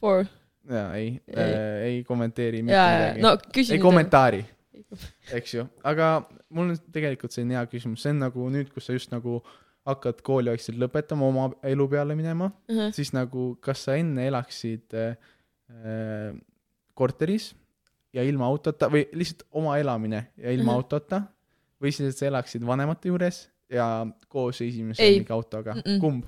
[0.00, 0.24] four.
[0.70, 1.36] jaa, ei Ei.
[1.36, 3.34] äh,, ei kommenteeri mitte jaa, midagi no
[3.76, 3.82] ei.
[3.82, 4.42] kommentaari,
[5.38, 6.10] eks ju, aga
[6.48, 9.42] mul on tegelikult selline hea küsimus, see on nagu nüüd, kus sa just nagu
[9.86, 12.50] hakkad kooliaegselt lõpetama, oma elu peale minema,
[12.96, 15.14] siis nagu kas sa enne elaksid äh,
[15.70, 16.32] äh,
[16.96, 17.50] korteris
[18.16, 20.76] ja ilma autota või lihtsalt oma elamine ja ilma Mhm.
[20.80, 21.22] autota
[21.82, 26.00] või siis, et sa elaksid vanemate juures ja koos esimese mingi autoga Mm-mm.
[26.00, 26.24] kumb?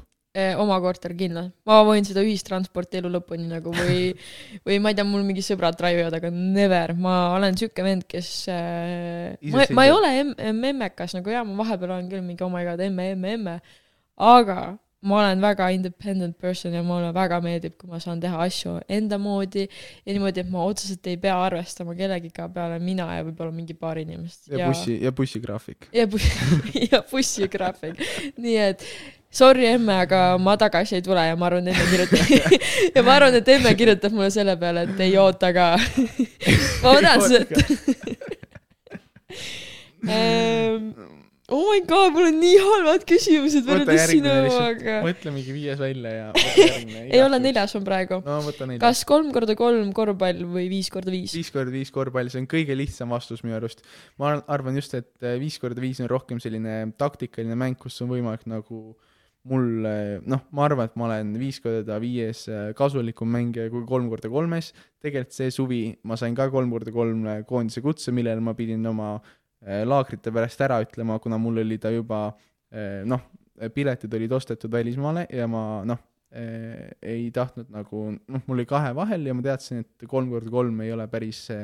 [0.58, 1.50] oma korter kindlalt.
[1.66, 4.12] ma võin seda ühistransporti elu lõpuni nagu või,
[4.66, 8.28] või ma ei tea, mul mingi sõbrad ivad, aga never, ma olen siuke vend, kes
[8.52, 12.52] äh,, ma, ma ei ole em-, memmekas nagu jaa, ma vahepeal olen küll mingi oh
[12.52, 13.56] my god, emme, emme, emme,
[14.14, 18.78] aga ma olen väga independent person ja mulle väga meeldib, kui ma saan teha asju
[18.90, 23.54] enda moodi ja niimoodi, et ma otseselt ei pea arvestama kellegiga peale mina ja võib-olla
[23.54, 24.48] mingi paar inimest.
[24.50, 25.88] ja bussi, ja bussigraafik.
[25.94, 26.58] ja bussi,
[26.90, 28.02] ja bussigraafik.
[28.42, 28.82] nii et
[29.30, 32.26] sorry, emme, aga ma tagasi ei tule ja ma arvan, et emme kirjutab
[32.96, 35.68] ja ma arvan, et emme kirjutab mulle selle peale, et ei oota ka.
[36.82, 37.62] ma tean seda,
[41.48, 44.98] oh my god, mul on nii halvad küsimused võrreldes sinu omaga.
[45.06, 46.26] mõtle mingi viies välja ja
[47.14, 47.40] ei ole.
[47.40, 48.20] neljas on praegu.
[48.26, 48.38] no
[48.82, 51.32] kas kolm korda kolm korvpall või viis korda viis?
[51.38, 53.80] viis korda viis korvpall, see on kõige lihtsam vastus minu arust.
[54.20, 57.96] ma ar- arvan just, et äh, viis korda viis on rohkem selline taktikaline mäng, kus
[58.04, 58.82] on võimalik nagu
[59.48, 59.88] mul,
[60.28, 64.30] noh, ma arvan, et ma olen viis korda viies äh, kasulikum mängija kui kolm korda
[64.32, 64.72] kolmes.
[65.00, 65.80] tegelikult see suvi
[66.10, 70.32] ma sain ka kolm korda kolm äh, koondise kutse, millele ma pidin oma äh, laagrite
[70.34, 73.24] pärast ära ütlema, kuna mul oli ta juba äh, noh,
[73.74, 79.22] piletid olid ostetud välismaale ja ma noh, ei tahtnud nagu, noh, mul oli kahe vahel
[79.26, 81.62] ja ma teadsin, et kolm korda kolm ei ole päris see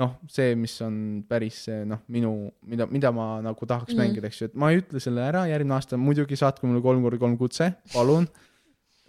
[0.00, 0.96] noh, see, mis on
[1.28, 2.32] päris see noh, minu,
[2.68, 5.46] mida, mida ma nagu tahaks mm mängida, eks ju, et ma ei ütle selle ära,
[5.50, 8.28] järgmine aasta muidugi saatke mulle kolm korda kolm kutse, palun,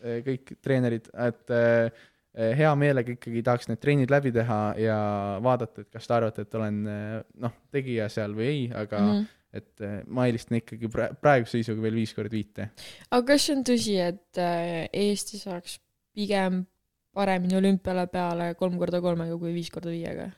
[0.01, 2.05] kõik treenerid, et eh,
[2.37, 4.99] hea meelega ikkagi tahaks need trennid läbi teha ja
[5.43, 9.11] vaadata, et kas te arvate, et olen eh, noh, tegija seal või ei, aga mm.
[9.11, 9.27] -hmm.
[9.61, 12.69] et eh, ma eelistan ikkagi pra- praeguse seisuga veel viis korda viite.
[13.09, 14.41] aga kas see on tõsi, et
[14.93, 15.79] Eesti saaks
[16.13, 16.65] pigem
[17.17, 20.29] paremini olümpiale peale kolm korda kolmega kui viis korda viiega?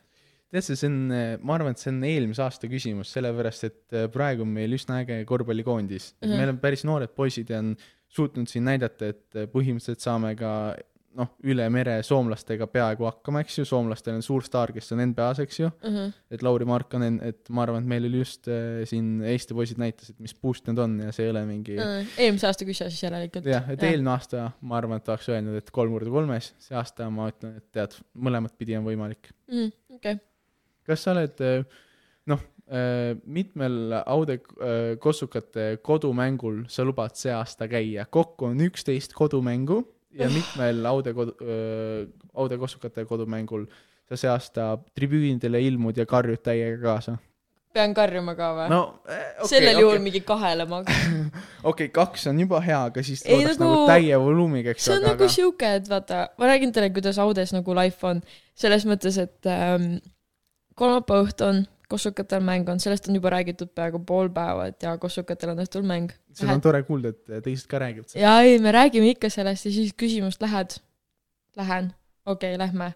[0.50, 1.00] tead sa, see on,
[1.46, 5.20] ma arvan, et see on eelmise aasta küsimus, sellepärast et praegu on meil üsna äge
[5.28, 6.24] korvpallikoondis mm.
[6.24, 6.32] Mhm.
[6.32, 6.38] -hmm.
[6.38, 7.76] meil on päris noored poisid ja on
[8.10, 10.74] suutnud siin näidata, et põhimõtteliselt saame ka
[11.18, 15.42] noh, üle mere soomlastega peaaegu hakkama, eks ju, soomlastel on suur staar, kes on NBA-s,
[15.42, 15.70] eks ju,
[16.30, 20.20] et Lauri Markkanen, et ma arvan, et meil oli just äh, siin Eesti poisid näitasid,
[20.22, 23.50] mis boost nad on ja see ei ole mingi eelmise aasta küsija siis järelikult.
[23.50, 27.10] jah, et eelmine aasta ma arvan, et oleks öelnud, et kolm korda kolmes, see aasta
[27.12, 29.32] ma ütlen, et tead, mõlemat pidi on võimalik.
[29.50, 29.76] mm,.
[29.98, 30.24] okei okay.,
[30.90, 31.62] kas sa oled äh,
[32.30, 32.48] noh,
[33.26, 39.80] mitmel Aude äh, Kossukate kodumängul sa lubad see aasta käia, kokku on üksteist kodumängu
[40.18, 41.34] ja mitmel Aude kodu,
[42.34, 43.66] Aude Kossukate kodumängul
[44.10, 47.18] sa see aasta tribüünidele ilmud ja karjud täiega kaasa?
[47.70, 48.68] pean karjuma ka või?
[48.72, 50.96] no eh, okei, sellel juhul okei, mingi kahele maks.
[51.70, 54.96] okei, kaks on juba hea, aga siis Ei, oodaks nagu- nagu täie volüümiga, eks see
[54.96, 58.24] on aga nagu sihuke, et vaata, ma räägin teile, kuidas Audes nagu life on.
[58.58, 60.00] selles mõttes, et ähm,
[60.74, 64.96] kolmapäeva õhtu on, kossukatel mäng on, sellest on juba räägitud peaaegu pool päeva, et ja
[65.00, 66.12] kossukatel on õhtul mäng.
[66.36, 68.22] seda on tore kuulda, et teised ka räägivad seda.
[68.24, 70.78] ja ei, me räägime ikka sellest ja siis küsimust lähed,
[71.58, 71.92] lähen,
[72.24, 72.92] okei okay,, lähme.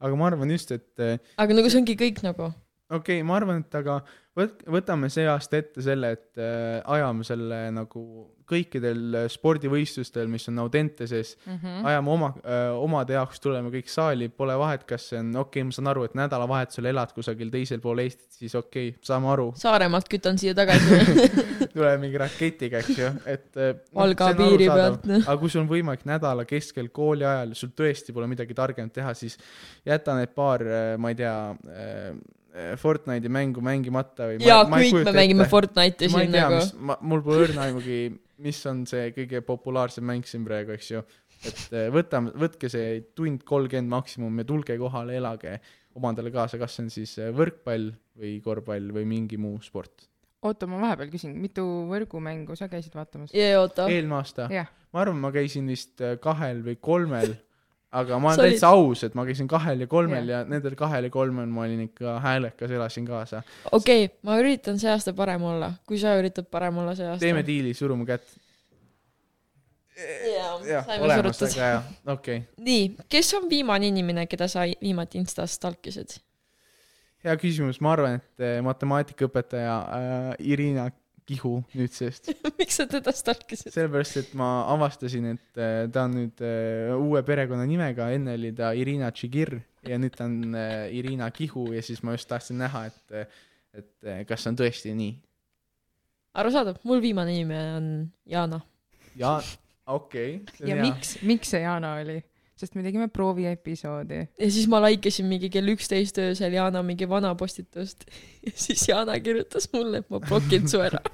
[0.00, 1.06] aga ma arvan just, et
[1.36, 2.52] aga nagu see ongi kõik nagu.
[2.90, 4.02] okei okay,, ma arvan, et aga
[4.38, 8.04] võt-, võtame see aasta ette selle, et äh, ajame selle nagu
[8.52, 11.58] kõikidel äh, spordivõistlustel, mis on Audenteses mm.
[11.58, 11.86] -hmm.
[11.88, 15.68] ajame oma äh,, omade jaoks tuleme kõik saali, pole vahet, kas see on, okei okay,,
[15.68, 19.48] ma saan aru, et nädalavahetusel elad kusagil teisel pool Eestit, siis okei okay,, saame aru,
[19.62, 21.00] Saaremaalt kütan siia tagasi.
[21.74, 25.08] tuleme mingi raketiga, eks ju, et äh, Valga piiri pealt.
[25.22, 29.14] aga kui sul on võimalik nädala keskel kooli ajal, sul tõesti pole midagi targemat teha,
[29.16, 29.38] siis
[29.86, 30.64] jäta need paar,
[31.00, 31.34] ma ei tea,
[32.76, 35.48] Fortnite'i mängu mängimata või ja ma, ma ei kõik me mängime.
[35.48, 37.98] Fortnite'i ma ei siin tea, nagu mis, ma, mul pole õrna aimugi,
[38.44, 41.00] mis on see kõige populaarsem mäng siin praegu, eks ju.
[41.48, 45.56] et eh, võtame, võtke see tund kolmkümmend maksimum ja tulge kohale, elage
[45.98, 47.90] omadele kaasa, kas see on siis eh, võrkpall
[48.20, 50.06] või korvpall või mingi muu sport.
[50.42, 53.32] oota, ma vahepeal küsin, mitu võrgumängu sa käisid vaatamas?
[53.32, 57.36] eelmine aasta, jah, ma arvan, ma käisin vist eh, kahel või kolmel,
[57.92, 61.08] aga ma olen olid- täitsa aus, et ma käisin kahel ja kolmel ja nendel kahel
[61.08, 63.42] ja kolmel ma olin ikka häälekas, elasin kaasa.
[63.70, 67.20] okei okay,, ma üritan see aasta parem olla, kui sa üritad parem olla see aasta.
[67.24, 68.34] teeme diili, surume kätt.
[70.32, 72.64] jaa, jah, olemas, väga hea, okei okay..
[72.64, 76.16] nii, kes on viimane inimene, keda sa viimati Instas stalkisid?
[77.22, 80.88] hea küsimus, ma arvan, et eh, matemaatikaõpetaja äh, Irina
[81.28, 83.72] Kihu nüüdsest, miks sa teda stalkisid?
[83.74, 88.72] sellepärast et ma avastasin, et äh, ta on nüüd äh, uue perekonnanimega, enne oli ta
[88.78, 89.54] Irina Tšigir
[89.88, 93.38] ja nüüd ta on äh, Irina Kihu ja siis ma just tahtsin näha, et,
[93.78, 95.14] et kas see on tõesti nii.
[96.42, 97.88] arusaadav, mul viimane nimi on
[98.26, 98.62] Jana.
[99.16, 99.38] ja
[99.86, 102.20] okei okay,, ja miks, miks see Jana oli?
[102.62, 104.20] Sest me tegime prooviepisoodi.
[104.38, 108.06] ja siis ma laikasin mingi kell üksteist öösel Jana mingi vana postitust
[108.46, 111.02] ja siis Jana kirjutas mulle, et ma blokin su ära.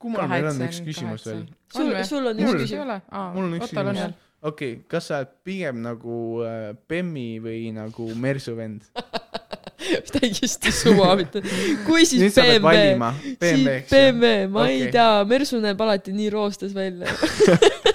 [0.00, 1.42] kummal meil on üks küsimus veel??
[1.72, 3.02] sul, sul on üks Mul- ei küsimus.
[3.34, 4.16] Mul on üks küsimus.
[4.42, 8.88] okei okay,, kas sa oled pigem nagu äh, Bemmi või nagu Mersu vend?
[10.10, 11.42] täiesti suva, mitte.
[11.86, 13.90] kui siis nüüd BMW, siis.
[13.90, 14.80] BMW, ma okay.
[14.80, 17.12] ei tea, Mersu näeb alati nii roostes välja.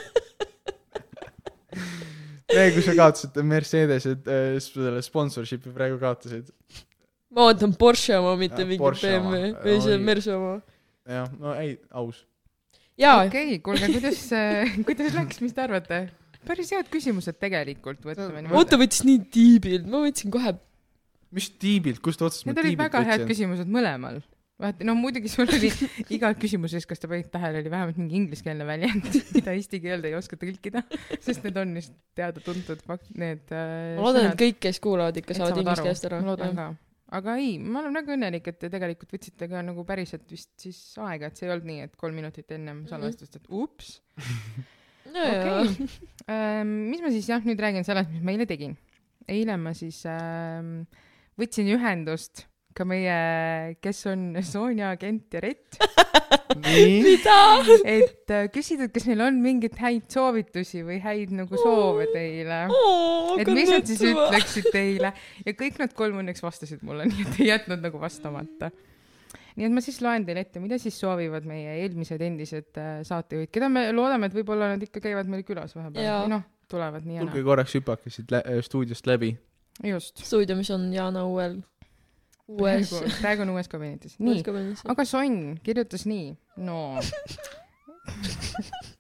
[2.52, 6.50] praegu kui sa kaotasid Mercedese äh, selle sponsorship'i praegu kaotasid.
[7.32, 9.36] ma ootan Porsche oma, mitte mingi Porsche oma.
[9.36, 10.00] BMW või see.
[10.10, 10.56] Mersu oma.
[11.10, 12.24] jah, no ei, aus.
[13.00, 14.26] okei, kuulge, kuidas,
[14.88, 16.02] kuidas läks, mis te arvate?
[16.48, 18.58] päris head küsimused tegelikult, võtame niimoodi.
[18.58, 20.56] oota võttis nii tiibilt, ma võtsin kohe,
[21.36, 23.32] mis tiibilt, kust otsast ma Need olid tiibilt väga head võtsin?
[23.34, 24.22] küsimused mõlemal.
[24.62, 25.72] vaata, no muidugi sul oli
[26.16, 30.18] iga küsimuses, kas te panite tähele, oli vähemalt mingi ingliskeelne väljend, mida eesti keelde ei
[30.18, 30.84] oska tõlkida,
[31.18, 35.38] sest need on lihtsalt teada-tuntud fakt, need äh, ma loodan, et kõik, kes kuulavad ikka
[35.38, 36.30] saavad saavad inglise keelest ära ma.
[36.32, 36.68] loodan ka.
[37.20, 40.82] aga ei, ma olen väga õnnelik, et te tegelikult võtsite ka nagu päriselt vist siis
[41.02, 43.98] aega, et see ei olnud nii, et kolm minutit ennem salvestust, et ups.
[45.12, 45.90] okei,
[46.70, 48.78] mis ma siis jah, nüüd räägin sellest, mis ma eile tegin.
[49.32, 50.82] eile ma siis ähm,
[51.40, 52.46] võtsin ühendust
[52.76, 53.16] ka meie,
[53.84, 55.80] kes on Sonja, Kent ja Rett,
[56.62, 57.38] mida?
[57.88, 62.64] et äh, küsida, et kas neil on mingeid häid soovitusi või häid nagu soove teile.
[63.42, 64.04] et mis nad siis?
[64.12, 65.14] ütleksid teile
[65.46, 68.72] ja kõik nad kolm õnneks vastasid mulle, nii et ei jätnud nagu vastamata.
[69.56, 73.52] nii et ma siis loen teile ette, mida siis soovivad meie eelmised endised äh, saatejuhid,
[73.54, 77.20] keda me loodame, et võib-olla nad ikka käivad meil külas vahepeal või noh, tulevad nii
[77.20, 77.50] ja tulge naa.
[77.52, 79.36] korraks hüpake siit lä- äh, stuudiost läbi.
[79.84, 80.24] just.
[80.24, 81.60] stuudio, mis on Jana uuel,
[82.58, 82.92] uues
[83.22, 84.18] praegu, on uues kabinetis.
[84.20, 84.44] nii,
[84.92, 86.34] aga Sonn kirjutas nii,
[86.68, 86.80] no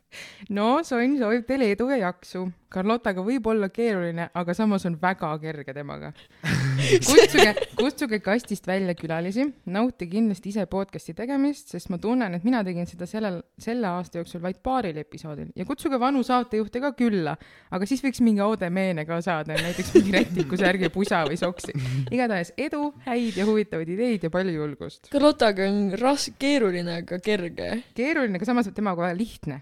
[0.49, 2.47] no Sonn soovib teile edu ja jaksu.
[2.71, 6.13] Carlotaga võib olla keeruline, aga samas on väga kerge temaga.
[7.09, 12.61] kutsuge, kutsuge kastist välja külalisi, nautige kindlasti ise podcast'i tegemist, sest ma tunnen, et mina
[12.63, 17.33] tegin seda sellel, selle aasta jooksul vaid paaril episoodil ja kutsuge vanu saatejuhte ka külla,
[17.75, 21.75] aga siis võiks mingi Aude Meene ka saada, näiteks mingi rätikusärgi, pusa või soksi.
[22.07, 25.11] igatahes edu, häid ja huvitavaid ideid ja palju julgust.
[25.11, 27.73] Carlotaga on raske, keeruline, aga kerge.
[27.99, 29.59] keeruline, aga samas temaga väga lihtne.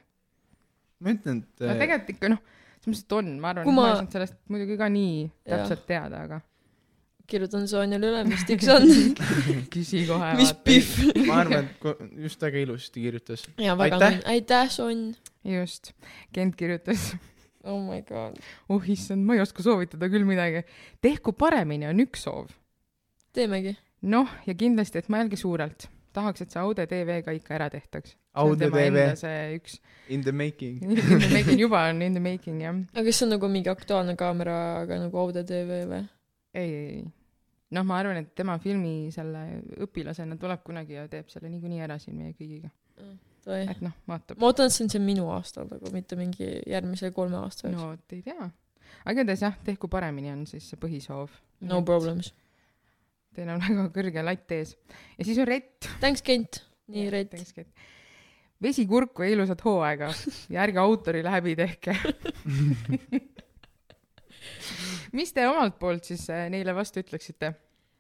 [1.00, 2.44] Ma ütlen, et no äh, tegelikult ikka noh,
[2.80, 5.86] selles mõttes, et on, ma arvan, ma ma- ei saanud sellest muidugi ka nii täpselt
[5.90, 6.42] teada, aga
[7.30, 8.86] kirjutan Sonjale üle, mis tiks on,
[9.74, 10.32] küsi kohe.
[10.40, 10.94] mis pihv.
[11.28, 13.46] ma arvan, et just väga ilusti kirjutas.
[13.62, 14.22] ja väga Aitäh.
[14.34, 15.12] aitäh, Sonn.
[15.46, 15.94] just,
[16.34, 17.12] Kent kirjutas.
[17.64, 18.40] oh my god.
[18.70, 20.66] oh issand, ma ei oska soovitada küll midagi.
[21.02, 22.50] tehku paremini on üks soov.
[23.34, 23.78] teemegi.
[24.02, 25.90] noh, ja kindlasti, et mõelge suurelt.
[26.14, 28.18] tahaks, et see Aude TV ka ikka ära tehtaks.
[28.38, 30.82] Aude TV see üks, in the making.
[30.84, 32.76] in the making, juba on in the making jah.
[32.94, 36.04] aga kas see on nagu mingi Aktuaalne kaameraga nagu Aude tv või?
[36.54, 37.02] ei, ei, ei.
[37.78, 41.98] noh, ma arvan, et tema filmi selle õpilasena tuleb kunagi ja teeb selle niikuinii ära
[42.02, 42.70] siin meie kõigiga.
[43.48, 43.66] või?
[43.66, 44.38] et noh, vaatab.
[44.38, 47.82] ma ootan, et see on see minu aasta nagu, mitte mingi järgmise kolme aasta jooksul
[47.82, 48.52] no vot ei tea.
[49.04, 51.34] aga igatahes jah, tehku paremini on siis see põhisoov.
[51.66, 51.82] no.
[51.86, 52.34] problems.
[53.34, 54.78] Teil on väga kõrge latt ees.
[55.18, 55.90] ja siis on Rett.
[56.02, 56.64] Thanks, Kent.
[56.94, 57.34] nii, Reit.
[58.62, 60.14] Vesi kurku ja ilusat hooaega
[60.54, 61.96] ja ärge autorile häbi tehke.
[65.18, 67.54] mis te omalt poolt siis äh, neile vastu ütleksite?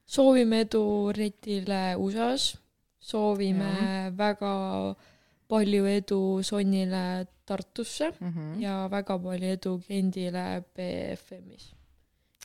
[0.09, 2.57] soovime edu Retile USA-s,
[2.99, 4.13] soovime Jah.
[4.17, 4.53] väga
[5.49, 8.61] palju edu Sonnile Tartusse Mm -hmm.
[8.61, 11.73] ja väga palju edu Kendile BFM-is.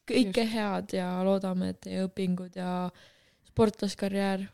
[0.07, 2.91] kõike head ja loodame, et teie õpingud ja
[3.45, 4.47] sportlaskarjäär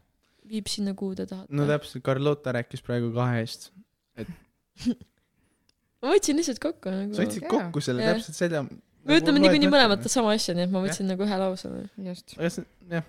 [0.51, 3.70] viib sinna, kuhu te tahate no täpselt, Carlota rääkis praegu kahest.
[6.01, 8.18] ma võtsin lihtsalt kokku nagu sa võtsid kokku selle Jah.
[8.18, 8.64] täpselt selle.
[9.07, 11.72] me ütleme niikuinii mõlemat sama asja, nii et ma võtsin nagu ühe lause.
[12.09, 12.36] just.
[12.40, 13.07] jah,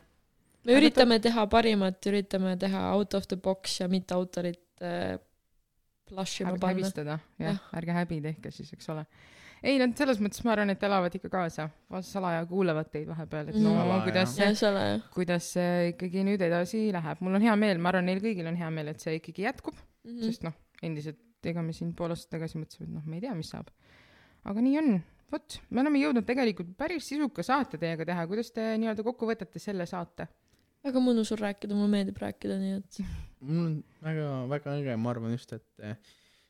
[0.67, 5.17] me üritame teha parimat, üritame teha out of the box ja mitte autorit äh,
[6.09, 6.77] plush'i ma ärge panna.
[6.77, 9.05] häbistada, jah Jah., ärge häbi tehke siis, eks ole.
[9.64, 11.68] ei, nad selles mõttes ma arvan, et elavad ikka kaasa,
[12.07, 14.01] salaja kuulavad teid vahepeal, et no Salaja.
[14.07, 14.47] kuidas see
[15.14, 18.57] kuidas see ikkagi nüüd edasi läheb, mul on hea meel, ma arvan, neil kõigil on
[18.57, 20.16] hea meel, et see ikkagi jätkub Mhm.
[20.18, 23.22] mm., sest noh, endiselt ega me siin pool aastat tagasi mõtlesime, et noh, me ei
[23.22, 23.68] tea, mis saab.
[24.49, 24.95] aga nii on,
[25.32, 29.59] vot, me oleme jõudnud tegelikult päris sisuka saate teiega teha, kuidas te nii-öelda kokku võtate
[29.62, 30.26] selle saate?
[30.82, 32.97] väga mõnus on rääkida, mulle meeldib rääkida, nii et
[33.45, 35.97] mul on väga, väga äge, ma arvan just, et,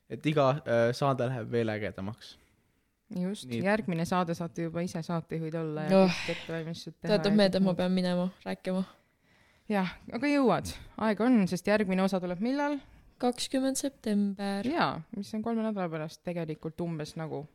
[0.09, 2.37] et iga äh, saade läheb veel ägedamaks.
[3.19, 3.63] just, Nii.
[3.65, 6.21] järgmine saade saate juba ise saatejuhid olla ja Oh.
[6.29, 7.11] ettevalmistused teha.
[7.13, 8.83] tuletab meelde, et ma pean minema rääkima.
[9.69, 12.79] jah, aga jõuad, aega on, sest järgmine osa tuleb millal?
[13.21, 14.67] kakskümmend september.
[14.67, 17.45] jaa, mis on kolme nädala pärast tegelikult umbes nagu.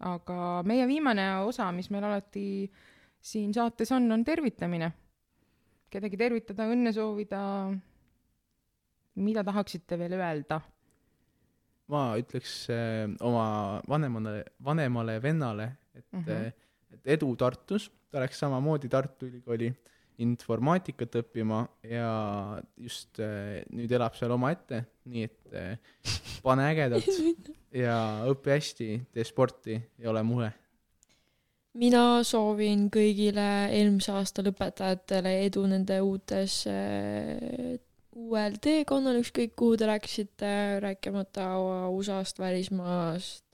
[0.00, 2.70] aga meie viimane osa, mis meil alati
[3.20, 4.92] siin saates on, on tervitamine.
[5.90, 7.40] kedagi tervitada, õnne soovida.
[9.14, 10.60] mida tahaksite veel öelda?
[11.90, 16.24] Ma ütleks äh, oma vanemale, vanemale vennale, et mm.
[16.24, 16.52] -hmm.
[16.92, 19.72] et edu Tartus, ta läks samamoodi Tartu Ülikooli
[20.22, 22.08] informaatikat õppima ja
[22.76, 25.76] just äh, nüüd elab seal omaette, nii et äh,
[26.44, 27.08] pane ägedalt
[27.84, 27.96] ja
[28.30, 30.50] õpi hästi, tee sporti ja ole muhe.
[31.80, 37.78] mina soovin kõigile eelmise aasta lõpetajatele edu nende uutes äh,
[38.18, 40.52] uuel teekonnal, ükskõik kuhu te läksite,
[40.84, 41.46] rääkimata
[41.92, 43.44] USA-st, välismaast,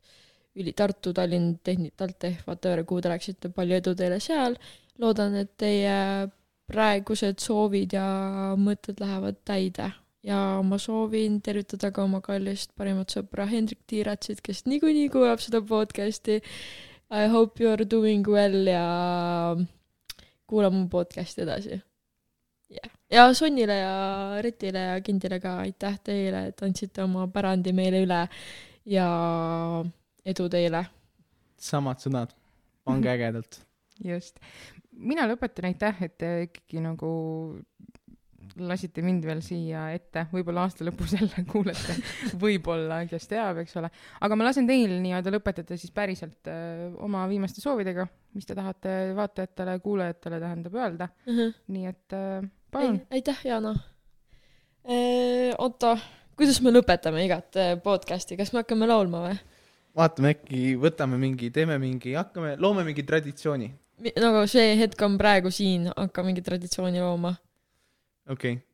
[0.58, 4.58] üli-, Tartu, Tallinn, Tehni-, TalTech, whatever, kuhu te läksite, palju edu teile seal.
[4.98, 6.26] loodan, et teie
[6.66, 8.06] praegused soovid ja
[8.58, 9.92] mõtted lähevad täide.
[10.26, 15.62] Ja ma soovin tervitada ka oma kallist parimat sõpra Hendrik Tiiratsit, kes niikuinii kuulab seda
[15.62, 16.42] podcast'i.
[17.14, 19.54] I hope you are doing well ja
[20.50, 21.78] kuula mu podcast'i edasi
[22.70, 22.90] yeah..
[23.10, 23.94] ja Sonnile ja
[24.44, 28.22] Retile ja Kindile ka aitäh teile, et andsite oma pärandi meile üle
[28.88, 29.08] ja
[30.28, 30.84] edu teile.
[31.58, 32.34] samad sõnad,
[32.86, 33.62] pange ägedalt.
[34.12, 34.40] just.
[34.92, 37.12] mina lõpetan, aitäh, et te ikkagi nagu
[38.58, 41.96] lasite mind veel siia ette, võib-olla aasta lõpus jälle kuulete,
[42.40, 43.90] võib-olla, kes teab, eks ole.
[44.24, 48.94] aga ma lasen teil nii-öelda lõpetada siis päriselt öö, oma viimaste soovidega, mis te tahate
[49.18, 52.40] vaatajatele, kuulajatele tähendab öelda, nii et öö,
[52.70, 53.00] palun.
[53.10, 53.74] aitäh, Jana.
[55.58, 55.98] oota,
[56.36, 59.36] kuidas me lõpetame igat äh, podcast'i, kas me hakkame laulma või?
[59.98, 63.72] vaatame äkki, võtame mingi, teeme mingi, hakkame, loome mingi traditsiooni.
[64.22, 67.34] nagu see hetk on praegu siin, hakka mingit traditsiooni looma.
[68.30, 68.64] okei okay..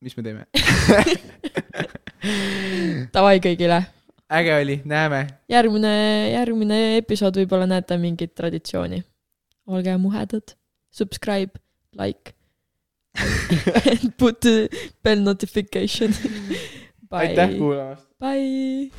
[0.00, 0.46] mis me teeme?
[3.14, 3.82] Davai kõigile.
[4.30, 5.26] äge oli, näeme.
[5.50, 5.94] järgmine,
[6.38, 9.02] järgmine episood võib-olla näete mingit traditsiooni.
[9.70, 10.56] olge muhedad,
[10.90, 11.60] subscribe,
[11.98, 12.39] like
[13.90, 14.68] and put the
[15.02, 16.14] bell notification.
[17.10, 18.06] aitäh kuulamast.
[18.20, 18.90] Bye.